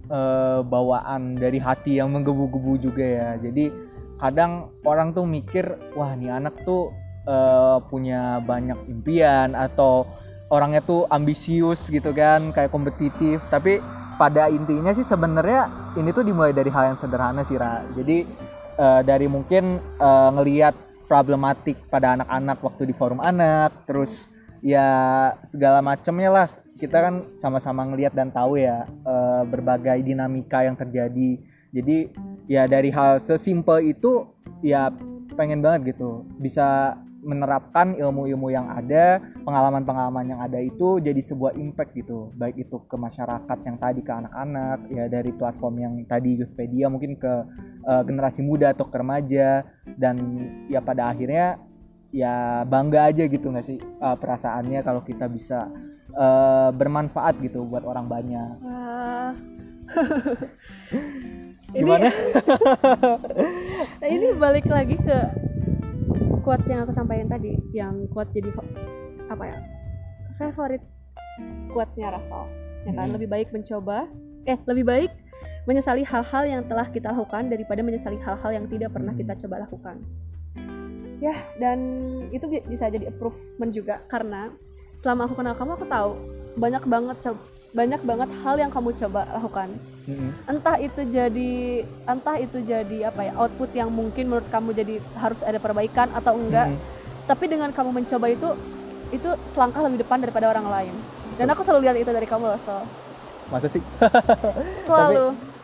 eh, 0.07 0.60
bawaan 0.63 1.38
dari 1.39 1.60
hati 1.62 2.00
yang 2.00 2.12
menggebu-gebu 2.12 2.74
juga 2.79 3.05
ya. 3.05 3.29
Jadi 3.39 3.72
kadang 4.17 4.74
orang 4.84 5.13
tuh 5.13 5.29
mikir 5.29 5.77
wah 5.93 6.13
nih 6.17 6.34
anak 6.34 6.63
tuh 6.65 6.91
eh, 7.27 7.77
punya 7.88 8.41
banyak 8.43 8.77
impian 8.89 9.53
atau 9.55 10.07
orangnya 10.48 10.79
tuh 10.79 11.05
ambisius 11.12 11.91
gitu 11.91 12.12
kan 12.12 12.51
kayak 12.51 12.72
kompetitif. 12.72 13.43
Tapi 13.48 13.79
pada 14.17 14.50
intinya 14.50 14.91
sih 14.91 15.05
sebenarnya 15.05 15.93
ini 15.95 16.09
tuh 16.09 16.25
dimulai 16.25 16.51
dari 16.51 16.74
hal 16.74 16.93
yang 16.93 17.00
sederhana 17.00 17.45
sih 17.45 17.55
Ra. 17.55 17.86
Jadi 17.93 18.25
eh, 18.77 19.01
dari 19.05 19.29
mungkin 19.29 19.77
eh, 19.79 20.29
ngelihat 20.33 20.75
problematik 21.07 21.88
pada 21.88 22.19
anak-anak 22.19 22.57
waktu 22.59 22.83
di 22.89 22.93
forum 22.97 23.24
anak 23.24 23.71
terus 23.88 24.33
ya 24.59 24.89
segala 25.45 25.79
macamnya 25.86 26.33
lah. 26.33 26.50
Kita 26.77 27.01
kan 27.01 27.25
sama-sama 27.38 27.86
ngelihat 27.89 28.13
dan 28.13 28.33
tahu 28.33 28.57
ya 28.57 28.89
eh, 28.89 29.43
berbagai 29.45 30.01
dinamika 30.01 30.65
yang 30.65 30.75
terjadi. 30.75 31.38
Jadi 31.71 31.97
ya 32.50 32.65
dari 32.65 32.89
hal 32.89 33.21
sesimpel 33.21 33.86
itu 33.86 34.25
ya 34.65 34.89
pengen 35.38 35.62
banget 35.62 35.93
gitu. 35.93 36.25
Bisa 36.41 36.97
menerapkan 37.21 37.97
ilmu-ilmu 37.97 38.53
yang 38.53 38.69
ada 38.69 39.19
pengalaman-pengalaman 39.41 40.38
yang 40.38 40.41
ada 40.41 40.62
itu 40.62 41.01
jadi 41.01 41.17
sebuah 41.17 41.57
impact 41.57 41.97
gitu. 41.97 42.31
Baik 42.38 42.69
itu 42.69 42.77
ke 42.86 42.95
masyarakat 42.95 43.57
yang 43.65 43.77
tadi 43.81 44.00
ke 44.05 44.12
anak-anak 44.13 44.79
ya 44.93 45.05
dari 45.09 45.31
platform 45.33 45.75
yang 45.81 45.93
tadi 46.05 46.38
Youthpedia 46.38 46.88
mungkin 46.88 47.17
ke 47.17 47.33
eh, 47.86 48.03
generasi 48.05 48.45
muda 48.45 48.74
atau 48.74 48.86
ke 48.88 48.97
remaja. 48.97 49.65
Dan 49.97 50.15
ya 50.69 50.83
pada 50.83 51.09
akhirnya 51.12 51.57
ya 52.13 52.63
bangga 52.63 53.12
aja 53.12 53.24
gitu 53.27 53.50
nggak 53.50 53.65
sih 53.65 53.79
eh, 53.81 54.17
perasaannya 54.17 54.79
kalau 54.86 55.01
kita 55.01 55.25
bisa 55.27 55.67
eh, 56.13 56.69
bermanfaat 56.75 57.41
gitu 57.41 57.65
buat 57.65 57.83
orang 57.83 58.05
banyak. 58.05 58.51
Wah. 58.62 59.31
ini, 61.77 61.81
gimana? 61.83 62.09
Nah, 63.97 64.13
ini 64.13 64.29
balik 64.38 64.69
lagi 64.69 64.93
ke 64.93 65.47
quotes 66.48 66.72
yang 66.72 66.88
aku 66.88 66.96
sampaikan 66.96 67.27
tadi, 67.27 67.60
yang 67.75 68.08
quotes 68.08 68.32
jadi 68.32 68.56
apa 69.27 69.44
ya 69.44 69.60
favorit 70.39 70.80
quotesnya 71.75 72.08
Russell. 72.16 72.48
Ya 72.88 72.96
kan, 72.96 73.12
Hmm. 73.12 73.16
lebih 73.20 73.27
baik 73.27 73.52
mencoba, 73.52 74.08
eh 74.48 74.56
lebih 74.63 74.88
baik 74.88 75.12
menyesali 75.67 76.08
hal-hal 76.08 76.48
yang 76.48 76.62
telah 76.63 76.88
kita 76.88 77.12
lakukan 77.12 77.52
daripada 77.52 77.84
menyesali 77.84 78.15
hal-hal 78.24 78.52
yang 78.56 78.65
tidak 78.71 78.95
pernah 78.95 79.12
kita 79.12 79.36
coba 79.36 79.67
lakukan. 79.67 80.00
Ya, 81.19 81.36
dan 81.60 81.80
itu 82.32 82.48
bi- 82.48 82.63
bisa 82.63 82.88
jadi 82.88 83.12
improvement 83.12 83.76
juga 83.76 84.00
karena 84.08 84.56
selama 84.95 85.28
aku 85.28 85.36
kenal 85.36 85.58
kamu 85.60 85.71
aku 85.76 85.86
tahu 85.89 86.12
banyak 86.56 86.84
banget 86.88 87.17
banyak 87.75 88.01
banget 88.01 88.30
hal 88.43 88.56
yang 88.56 88.71
kamu 88.71 88.95
coba 88.95 89.27
lakukan 89.27 89.69
Mm-mm. 90.08 90.32
entah 90.47 90.80
itu 90.80 91.01
jadi 91.03 91.53
entah 92.08 92.38
itu 92.39 92.63
jadi 92.63 93.12
apa 93.12 93.27
ya 93.27 93.34
output 93.36 93.75
yang 93.75 93.91
mungkin 93.91 94.32
menurut 94.32 94.47
kamu 94.47 94.71
jadi 94.71 94.95
harus 95.19 95.43
ada 95.43 95.60
perbaikan 95.60 96.08
atau 96.15 96.39
enggak 96.39 96.71
Hmm. 96.71 96.80
tapi 97.27 97.51
dengan 97.51 97.69
kamu 97.75 97.91
mencoba 97.91 98.32
itu 98.32 98.49
itu 99.12 99.30
selangkah 99.43 99.84
lebih 99.84 100.08
depan 100.08 100.19
daripada 100.19 100.47
orang 100.47 100.67
lain 100.67 100.93
dan 101.36 101.47
aku 101.51 101.60
selalu 101.60 101.91
lihat 101.91 101.95
itu 101.99 102.12
dari 102.12 102.23
kamu 102.23 102.47
loh 102.47 102.60
Sol. 102.60 102.84
masa 103.51 103.67
sih 103.67 103.84
selalu 104.88 105.36
tapi 105.36 105.57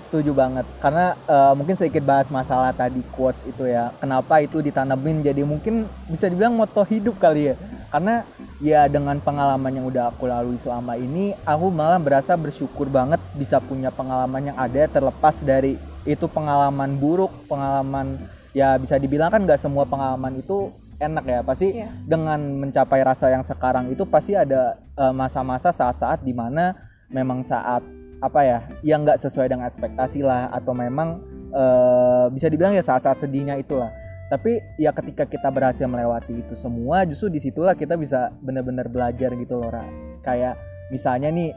setuju 0.00 0.34
banget. 0.34 0.66
Karena 0.82 1.14
eh, 1.14 1.52
mungkin 1.54 1.78
sedikit 1.78 2.02
bahas 2.02 2.26
masalah 2.32 2.74
tadi 2.74 2.98
quotes 3.14 3.46
itu 3.46 3.68
ya. 3.70 3.94
Kenapa 4.02 4.42
itu 4.42 4.58
ditanamin 4.58 5.22
jadi 5.22 5.46
mungkin 5.46 5.86
bisa 6.10 6.26
dibilang 6.26 6.58
moto 6.58 6.82
hidup 6.82 7.20
kali 7.22 7.52
ya? 7.52 7.54
Karena 7.92 8.26
ya 8.58 8.90
dengan 8.90 9.22
pengalaman 9.22 9.70
yang 9.70 9.86
udah 9.86 10.10
aku 10.10 10.26
lalui 10.26 10.58
selama 10.58 10.98
ini 10.98 11.30
aku 11.46 11.70
malah 11.70 12.02
berasa 12.02 12.34
bersyukur 12.34 12.90
banget 12.90 13.22
bisa 13.38 13.62
punya 13.62 13.94
pengalaman 13.94 14.50
yang 14.50 14.58
ada 14.58 14.90
terlepas 14.90 15.46
dari 15.46 15.78
itu 16.02 16.26
pengalaman 16.26 16.98
buruk 16.98 17.30
pengalaman 17.46 18.18
ya 18.56 18.74
bisa 18.80 18.98
dibilang 18.98 19.30
kan 19.30 19.44
nggak 19.46 19.60
semua 19.60 19.86
pengalaman 19.86 20.34
itu 20.40 20.74
enak 20.98 21.24
ya. 21.24 21.40
Pasti 21.46 21.78
Iya. 21.78 21.88
dengan 22.04 22.42
mencapai 22.58 23.00
rasa 23.06 23.30
yang 23.30 23.46
sekarang 23.46 23.88
itu 23.94 24.02
pasti 24.02 24.34
ada 24.34 24.74
eh, 24.98 25.14
masa-masa 25.14 25.70
saat-saat 25.70 26.26
di 26.26 26.34
mana 26.34 26.74
memang 27.08 27.40
saat 27.40 27.80
apa 28.18 28.40
ya 28.42 28.58
yang 28.82 29.06
nggak 29.06 29.18
sesuai 29.18 29.46
dengan 29.46 29.66
ekspektasi 29.70 30.26
lah 30.26 30.50
atau 30.50 30.74
memang 30.74 31.22
eh, 31.54 32.26
bisa 32.34 32.50
dibilang 32.50 32.74
ya 32.74 32.82
saat-saat 32.82 33.22
sedihnya 33.22 33.54
itulah 33.58 33.94
tapi 34.28 34.60
ya 34.76 34.92
ketika 34.92 35.24
kita 35.24 35.48
berhasil 35.48 35.88
melewati 35.88 36.44
itu 36.44 36.52
semua 36.52 37.08
justru 37.08 37.32
di 37.32 37.40
situlah 37.40 37.72
kita 37.72 37.96
bisa 37.96 38.28
benar-benar 38.44 38.92
belajar 38.92 39.32
gitu 39.32 39.56
loh 39.56 39.72
Ra. 39.72 39.88
kayak 40.20 40.60
misalnya 40.92 41.32
nih 41.32 41.56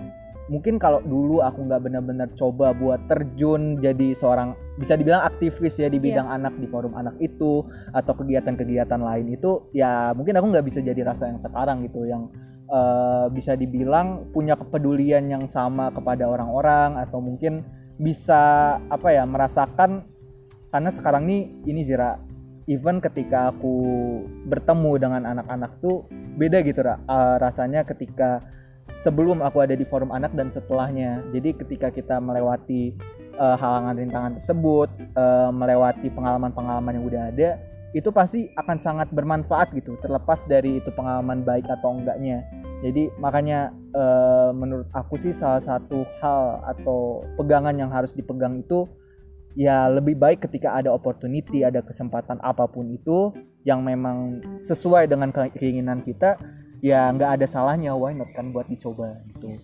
mungkin 0.52 0.76
kalau 0.76 1.00
dulu 1.00 1.40
aku 1.40 1.64
nggak 1.64 1.80
benar-benar 1.80 2.28
coba 2.36 2.76
buat 2.76 3.08
terjun 3.08 3.80
jadi 3.80 4.12
seorang 4.12 4.52
bisa 4.76 5.00
dibilang 5.00 5.24
aktivis 5.24 5.80
ya 5.80 5.88
di 5.88 5.96
bidang 5.96 6.28
anak 6.28 6.60
di 6.60 6.68
forum 6.68 6.92
anak 6.92 7.16
itu 7.24 7.64
atau 7.96 8.14
kegiatan-kegiatan 8.20 9.00
lain 9.00 9.32
itu 9.32 9.72
ya 9.72 10.12
mungkin 10.12 10.36
aku 10.36 10.52
nggak 10.52 10.68
bisa 10.68 10.84
jadi 10.84 11.08
rasa 11.08 11.32
yang 11.32 11.40
sekarang 11.40 11.88
gitu 11.88 12.04
yang 12.04 12.28
eh, 12.68 13.32
bisa 13.32 13.56
dibilang 13.56 14.28
punya 14.36 14.60
kepedulian 14.60 15.24
yang 15.32 15.48
sama 15.48 15.88
kepada 15.96 16.28
orang-orang 16.28 17.00
atau 17.00 17.24
mungkin 17.24 17.64
bisa 17.96 18.76
apa 18.92 19.16
ya 19.16 19.24
merasakan 19.24 20.04
karena 20.68 20.92
sekarang 20.92 21.32
nih 21.32 21.48
ini 21.64 21.80
Zira 21.88 22.20
even 22.68 23.00
ketika 23.00 23.56
aku 23.56 23.76
bertemu 24.52 24.92
dengan 25.00 25.22
anak-anak 25.32 25.80
tuh 25.80 26.12
beda 26.12 26.60
gitu. 26.64 26.84
Eh, 26.84 26.98
rasanya 27.40 27.84
ketika 27.88 28.44
sebelum 28.96 29.44
aku 29.44 29.64
ada 29.64 29.76
di 29.76 29.86
forum 29.88 30.12
anak 30.12 30.34
dan 30.36 30.52
setelahnya. 30.52 31.24
Jadi 31.32 31.56
ketika 31.56 31.88
kita 31.90 32.20
melewati 32.20 32.96
eh, 33.36 33.56
halangan 33.58 33.96
rintangan 33.98 34.34
tersebut 34.38 34.90
eh, 35.16 35.50
melewati 35.52 36.08
pengalaman-pengalaman 36.12 37.00
yang 37.00 37.06
udah 37.06 37.24
ada 37.32 37.50
itu 37.92 38.08
pasti 38.16 38.48
akan 38.56 38.78
sangat 38.80 39.12
bermanfaat 39.12 39.76
gitu 39.76 40.00
terlepas 40.00 40.48
dari 40.48 40.80
itu 40.80 40.96
pengalaman 40.96 41.44
baik 41.44 41.68
atau 41.68 41.92
enggaknya. 41.92 42.48
Jadi 42.82 43.14
makanya 43.20 43.76
eh, 43.94 44.50
menurut 44.56 44.88
aku 44.96 45.20
sih 45.20 45.36
salah 45.36 45.62
satu 45.62 46.08
hal 46.24 46.64
atau 46.66 47.28
pegangan 47.36 47.76
yang 47.76 47.92
harus 47.92 48.16
dipegang 48.16 48.58
itu 48.58 48.88
ya 49.56 49.92
lebih 49.92 50.16
baik 50.16 50.48
ketika 50.48 50.80
ada 50.80 50.96
opportunity 50.96 51.68
ada 51.68 51.84
kesempatan 51.84 52.40
apa 52.40 52.68
pun 52.72 52.88
itu 52.88 53.36
yang 53.68 53.84
memang 53.84 54.40
sesuai 54.64 55.12
dengan 55.12 55.30
ke- 55.30 55.54
keinginan 55.60 56.00
kita 56.00 56.40
ya 56.82 57.14
nggak 57.14 57.40
ada 57.40 57.46
salahnya 57.46 57.94
why 57.94 58.12
not 58.12 58.34
kan 58.34 58.50
buat 58.50 58.66
dicoba 58.66 59.14
gitu. 59.32 59.48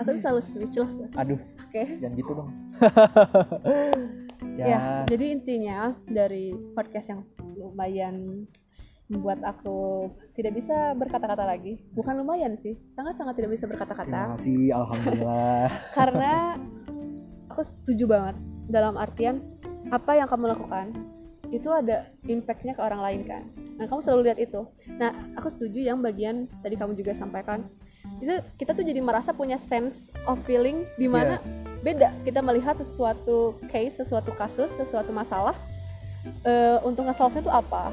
Aku 0.00 0.08
tuh 0.08 0.20
selalu 0.20 0.40
speechless. 0.40 0.92
Tuh. 0.96 1.08
aduh 1.14 1.36
oke. 1.36 1.82
jangan 2.00 2.14
gitu 2.16 2.32
dong. 2.32 2.50
Ya. 4.52 4.66
ya, 4.68 4.82
jadi 5.08 5.32
intinya 5.32 5.96
dari 6.04 6.52
podcast 6.76 7.14
yang 7.14 7.24
lumayan 7.56 8.44
membuat 9.08 9.40
aku 9.48 10.10
tidak 10.36 10.60
bisa 10.60 10.92
berkata-kata 10.92 11.46
lagi. 11.48 11.80
Bukan 11.94 12.20
lumayan 12.20 12.52
sih 12.58 12.76
sangat-sangat 12.92 13.38
tidak 13.38 13.56
bisa 13.56 13.64
terima 13.64 13.84
berkata-kata 13.86 14.36
kasih 14.36 14.76
alhamdulillah. 14.76 15.72
Karena 15.96 16.58
aku 17.48 17.62
setuju 17.64 18.04
banget 18.04 18.36
dalam 18.68 19.00
artian 19.00 19.40
apa 19.88 20.20
yang 20.20 20.28
kamu 20.28 20.52
lakukan 20.52 20.86
itu 21.52 21.68
ada 21.68 22.08
impactnya 22.24 22.72
ke 22.72 22.80
orang 22.80 23.00
lain 23.04 23.20
kan? 23.28 23.42
Nah 23.76 23.84
kamu 23.84 24.00
selalu 24.00 24.20
lihat 24.32 24.38
itu. 24.40 24.64
Nah 24.96 25.12
aku 25.36 25.52
setuju 25.52 25.84
yang 25.84 26.00
bagian 26.00 26.48
tadi 26.64 26.80
kamu 26.80 26.96
juga 26.96 27.12
sampaikan. 27.12 27.68
Itu 28.18 28.40
kita 28.56 28.72
tuh 28.72 28.82
jadi 28.82 28.98
merasa 29.04 29.36
punya 29.36 29.60
sense 29.60 30.10
of 30.24 30.40
feeling 30.42 30.88
di 30.96 31.06
mana 31.06 31.38
beda. 31.84 32.10
Kita 32.24 32.40
melihat 32.40 32.80
sesuatu 32.80 33.60
case 33.68 34.00
sesuatu 34.00 34.32
kasus 34.32 34.72
sesuatu 34.72 35.12
masalah 35.12 35.52
eh, 36.42 36.80
untuk 36.88 37.04
nge-solve-nya 37.04 37.44
tuh 37.44 37.54
apa? 37.54 37.92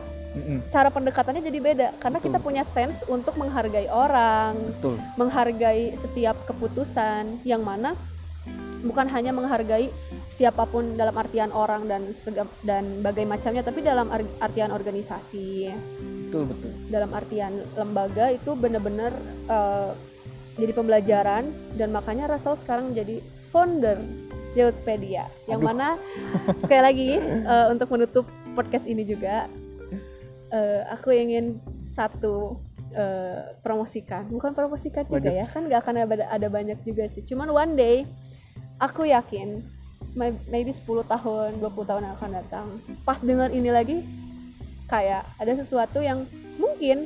Cara 0.69 0.93
pendekatannya 0.93 1.41
jadi 1.41 1.59
beda 1.59 1.87
karena 1.99 2.21
kita 2.21 2.37
punya 2.39 2.61
sense 2.63 3.03
untuk 3.09 3.35
menghargai 3.35 3.89
orang 3.89 4.53
betul. 4.55 4.95
menghargai 5.17 5.97
setiap 5.97 6.37
keputusan 6.45 7.43
yang 7.43 7.65
mana 7.65 7.97
bukan 8.85 9.09
hanya 9.11 9.35
menghargai 9.35 9.91
siapa 10.29 10.69
pun 10.69 10.93
dalam 10.93 11.17
artian 11.17 11.49
orang 11.49 11.89
dan 11.89 12.05
segap 12.13 12.45
dan 12.61 13.01
bagai 13.01 13.25
macamnya 13.25 13.65
tapi 13.65 13.81
dalam 13.81 14.13
ar- 14.13 14.37
artian 14.45 14.69
organisasi. 14.69 15.73
Betul 16.29 16.45
betul. 16.53 16.71
Dalam 16.93 17.09
artian 17.17 17.53
lembaga 17.73 18.29
itu 18.29 18.53
benar-benar 18.53 19.11
eh, 19.49 19.91
jadi 20.61 20.71
pembelajaran 20.77 21.49
dan 21.73 21.89
makanya 21.89 22.29
Russell 22.29 22.59
sekarang 22.61 22.93
jadi 22.93 23.17
founder 23.49 23.97
Youthpedia 24.53 25.25
yang 25.49 25.65
mana 25.65 25.97
sekali 26.61 26.81
lagi 26.81 27.09
eh, 27.21 27.65
untuk 27.73 27.89
menutup 27.89 28.25
podcast 28.53 28.85
ini 28.85 29.01
juga 29.01 29.49
eh, 30.53 30.81
aku 30.93 31.09
ingin 31.09 31.57
satu 31.89 32.61
eh, 32.93 33.57
promosikan. 33.65 34.29
Bukan 34.29 34.53
promosikan 34.53 35.09
juga 35.09 35.33
ya 35.33 35.49
kan 35.49 35.65
nggak 35.65 35.81
akan 35.81 35.95
ada, 36.05 36.25
ada 36.29 36.47
banyak 36.53 36.85
juga 36.85 37.09
sih. 37.09 37.25
Cuman 37.25 37.49
one 37.49 37.73
day 37.73 37.95
aku 38.77 39.09
yakin 39.09 39.78
maybe 40.49 40.73
10 40.73 40.85
tahun 41.05 41.59
20 41.61 41.89
tahun 41.89 42.01
yang 42.05 42.15
akan 42.17 42.31
datang. 42.33 42.67
Pas 43.05 43.19
dengar 43.21 43.53
ini 43.53 43.69
lagi 43.69 44.01
kayak 44.89 45.21
ada 45.37 45.53
sesuatu 45.53 46.01
yang 46.01 46.25
mungkin 46.57 47.05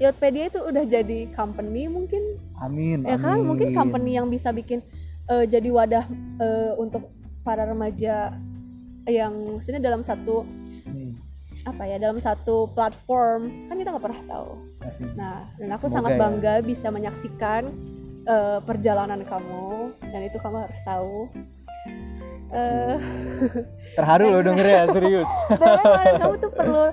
Youthpedia 0.00 0.48
itu 0.48 0.56
udah 0.56 0.84
jadi 0.88 1.28
company 1.36 1.84
mungkin. 1.84 2.40
Amin 2.56 3.04
ya 3.04 3.20
kan? 3.20 3.36
amin. 3.36 3.44
mungkin 3.44 3.68
company 3.76 4.16
yang 4.16 4.24
bisa 4.32 4.48
bikin 4.48 4.80
eh, 5.28 5.44
jadi 5.44 5.68
wadah 5.68 6.08
eh, 6.40 6.72
untuk 6.80 7.12
para 7.44 7.68
remaja 7.68 8.32
yang 9.04 9.58
maksudnya 9.58 9.82
dalam 9.82 10.00
satu 10.00 10.46
Hmm, 10.82 11.14
apa 11.68 11.84
ya 11.84 12.00
dalam 12.00 12.16
satu 12.16 12.72
platform. 12.72 13.68
Kan 13.68 13.76
kita 13.76 13.92
nggak 13.92 14.04
pernah 14.08 14.22
tahu. 14.24 14.50
Asik. 14.80 15.12
nah 15.12 15.44
dan 15.60 15.70
aku 15.76 15.86
Semoga 15.86 15.94
sangat 16.00 16.12
ya. 16.16 16.18
bangga 16.24 16.54
bisa 16.64 16.88
menyaksikan 16.88 17.62
eh, 18.24 18.58
perjalanan 18.64 19.20
kamu. 19.28 19.92
Dan 20.08 20.20
itu 20.24 20.40
kamu 20.40 20.56
harus 20.64 20.80
tahu 20.82 21.28
eh 22.52 22.96
terharu 23.96 24.28
loh 24.28 24.42
denger 24.44 24.66
ya 24.66 24.82
serius 24.94 25.30
kemarin 25.48 26.14
kamu 26.20 26.34
tuh 26.36 26.52
perlu 26.52 26.84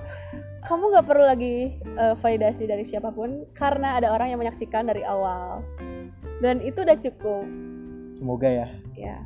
kamu 0.60 0.92
nggak 0.92 1.06
perlu 1.08 1.24
lagi 1.24 1.56
eh, 1.80 2.14
validasi 2.20 2.68
dari 2.68 2.84
siapa 2.84 3.08
pun 3.08 3.48
karena 3.56 3.96
ada 3.96 4.12
orang 4.12 4.32
yang 4.32 4.40
menyaksikan 4.40 4.84
dari 4.84 5.00
awal. 5.00 5.64
Dan 6.40 6.60
itu 6.60 6.84
udah 6.84 6.96
cukup. 7.00 7.44
Semoga 8.16 8.48
ya. 8.48 8.68
Ya 8.96 9.16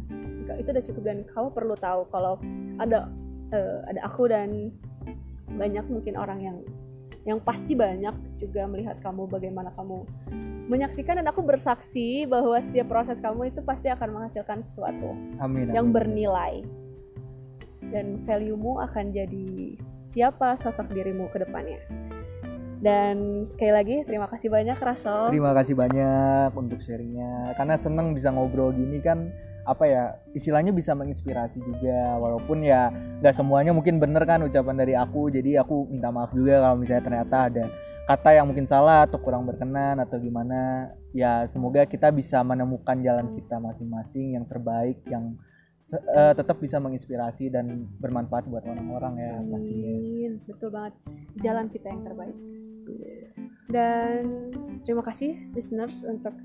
itu 0.55 0.69
udah 0.71 0.85
cukup. 0.85 1.03
Dan 1.03 1.19
kamu 1.27 1.49
perlu 1.51 1.75
tahu 1.75 2.07
kalau 2.11 2.39
ada 2.79 3.11
eh, 3.51 3.79
ada 3.91 4.01
aku 4.07 4.31
dan 4.31 4.71
banyak 5.51 5.85
mungkin 5.91 6.15
orang 6.15 6.41
yang 6.43 6.57
yang 7.25 7.41
pasti 7.41 7.73
banyak 7.73 8.37
juga 8.37 8.69
melihat 8.69 9.01
kamu 9.01 9.25
bagaimana 9.29 9.73
kamu 9.73 10.05
menyaksikan 10.69 11.21
dan 11.21 11.27
aku 11.29 11.45
bersaksi 11.45 12.25
bahwa 12.25 12.57
setiap 12.57 12.89
proses 12.89 13.21
kamu 13.21 13.53
itu 13.53 13.61
pasti 13.65 13.93
akan 13.93 14.17
menghasilkan 14.17 14.65
sesuatu 14.65 15.13
amin, 15.41 15.73
yang 15.73 15.89
amin. 15.89 15.97
bernilai 15.97 16.55
dan 17.93 18.21
value-mu 18.25 18.81
akan 18.81 19.13
jadi 19.13 19.77
siapa 19.79 20.57
sosok 20.57 20.91
dirimu 20.97 21.29
ke 21.29 21.45
depannya. 21.45 21.79
Dan 22.85 23.41
sekali 23.49 23.73
lagi 23.73 23.97
terima 24.05 24.29
kasih 24.29 24.53
banyak 24.53 24.77
Russell. 24.77 25.33
terima 25.33 25.57
kasih 25.57 25.73
banyak 25.73 26.53
untuk 26.53 26.85
sharingnya 26.85 27.57
karena 27.57 27.81
seneng 27.81 28.13
bisa 28.13 28.29
ngobrol 28.29 28.77
gini 28.77 29.01
kan 29.01 29.33
apa 29.65 29.85
ya 29.89 30.03
istilahnya 30.37 30.77
bisa 30.77 30.93
menginspirasi 30.93 31.65
juga 31.65 32.21
walaupun 32.21 32.61
ya 32.61 32.93
nggak 32.93 33.33
semuanya 33.33 33.73
mungkin 33.73 33.97
bener 33.97 34.21
kan 34.29 34.45
ucapan 34.45 34.77
dari 34.77 34.93
aku 34.93 35.33
jadi 35.33 35.65
aku 35.65 35.89
minta 35.89 36.13
maaf 36.13 36.37
juga 36.37 36.61
kalau 36.61 36.77
misalnya 36.77 37.01
ternyata 37.09 37.37
ada 37.49 37.65
kata 38.05 38.31
yang 38.37 38.45
mungkin 38.45 38.69
salah 38.69 39.09
atau 39.09 39.17
kurang 39.17 39.49
berkenan 39.49 39.97
atau 39.97 40.21
gimana 40.21 40.93
ya 41.17 41.49
semoga 41.49 41.89
kita 41.89 42.13
bisa 42.13 42.45
menemukan 42.45 43.01
jalan 43.01 43.33
kita 43.33 43.57
masing-masing 43.57 44.37
yang 44.37 44.45
terbaik 44.45 45.01
yang 45.09 45.33
eh, 45.97 46.33
tetap 46.37 46.61
bisa 46.61 46.77
menginspirasi 46.77 47.49
dan 47.49 47.89
bermanfaat 47.97 48.45
buat 48.45 48.69
orang-orang 48.69 49.15
ya 49.17 49.33
pastinya. 49.49 49.93
Betul 50.45 50.69
banget. 50.77 50.95
Jalan 51.41 51.67
kita 51.73 51.89
yang 51.89 52.05
terbaik. 52.05 52.37
Dan 53.69 54.51
terima 54.85 55.03
kasih 55.03 55.51
listeners 55.57 56.05
untuk 56.07 56.37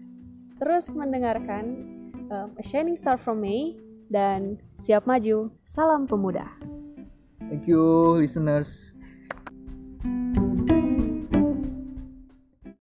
terus 0.57 0.91
mendengarkan 0.97 1.65
um, 2.31 2.49
A 2.57 2.63
Shining 2.63 2.97
Star 2.97 3.19
from 3.19 3.43
May 3.43 3.77
dan 4.09 4.57
siap 4.81 5.05
maju. 5.05 5.53
Salam 5.61 6.09
pemuda. 6.09 6.49
thank 7.49 7.65
you 7.65 8.21
listeners 8.21 8.93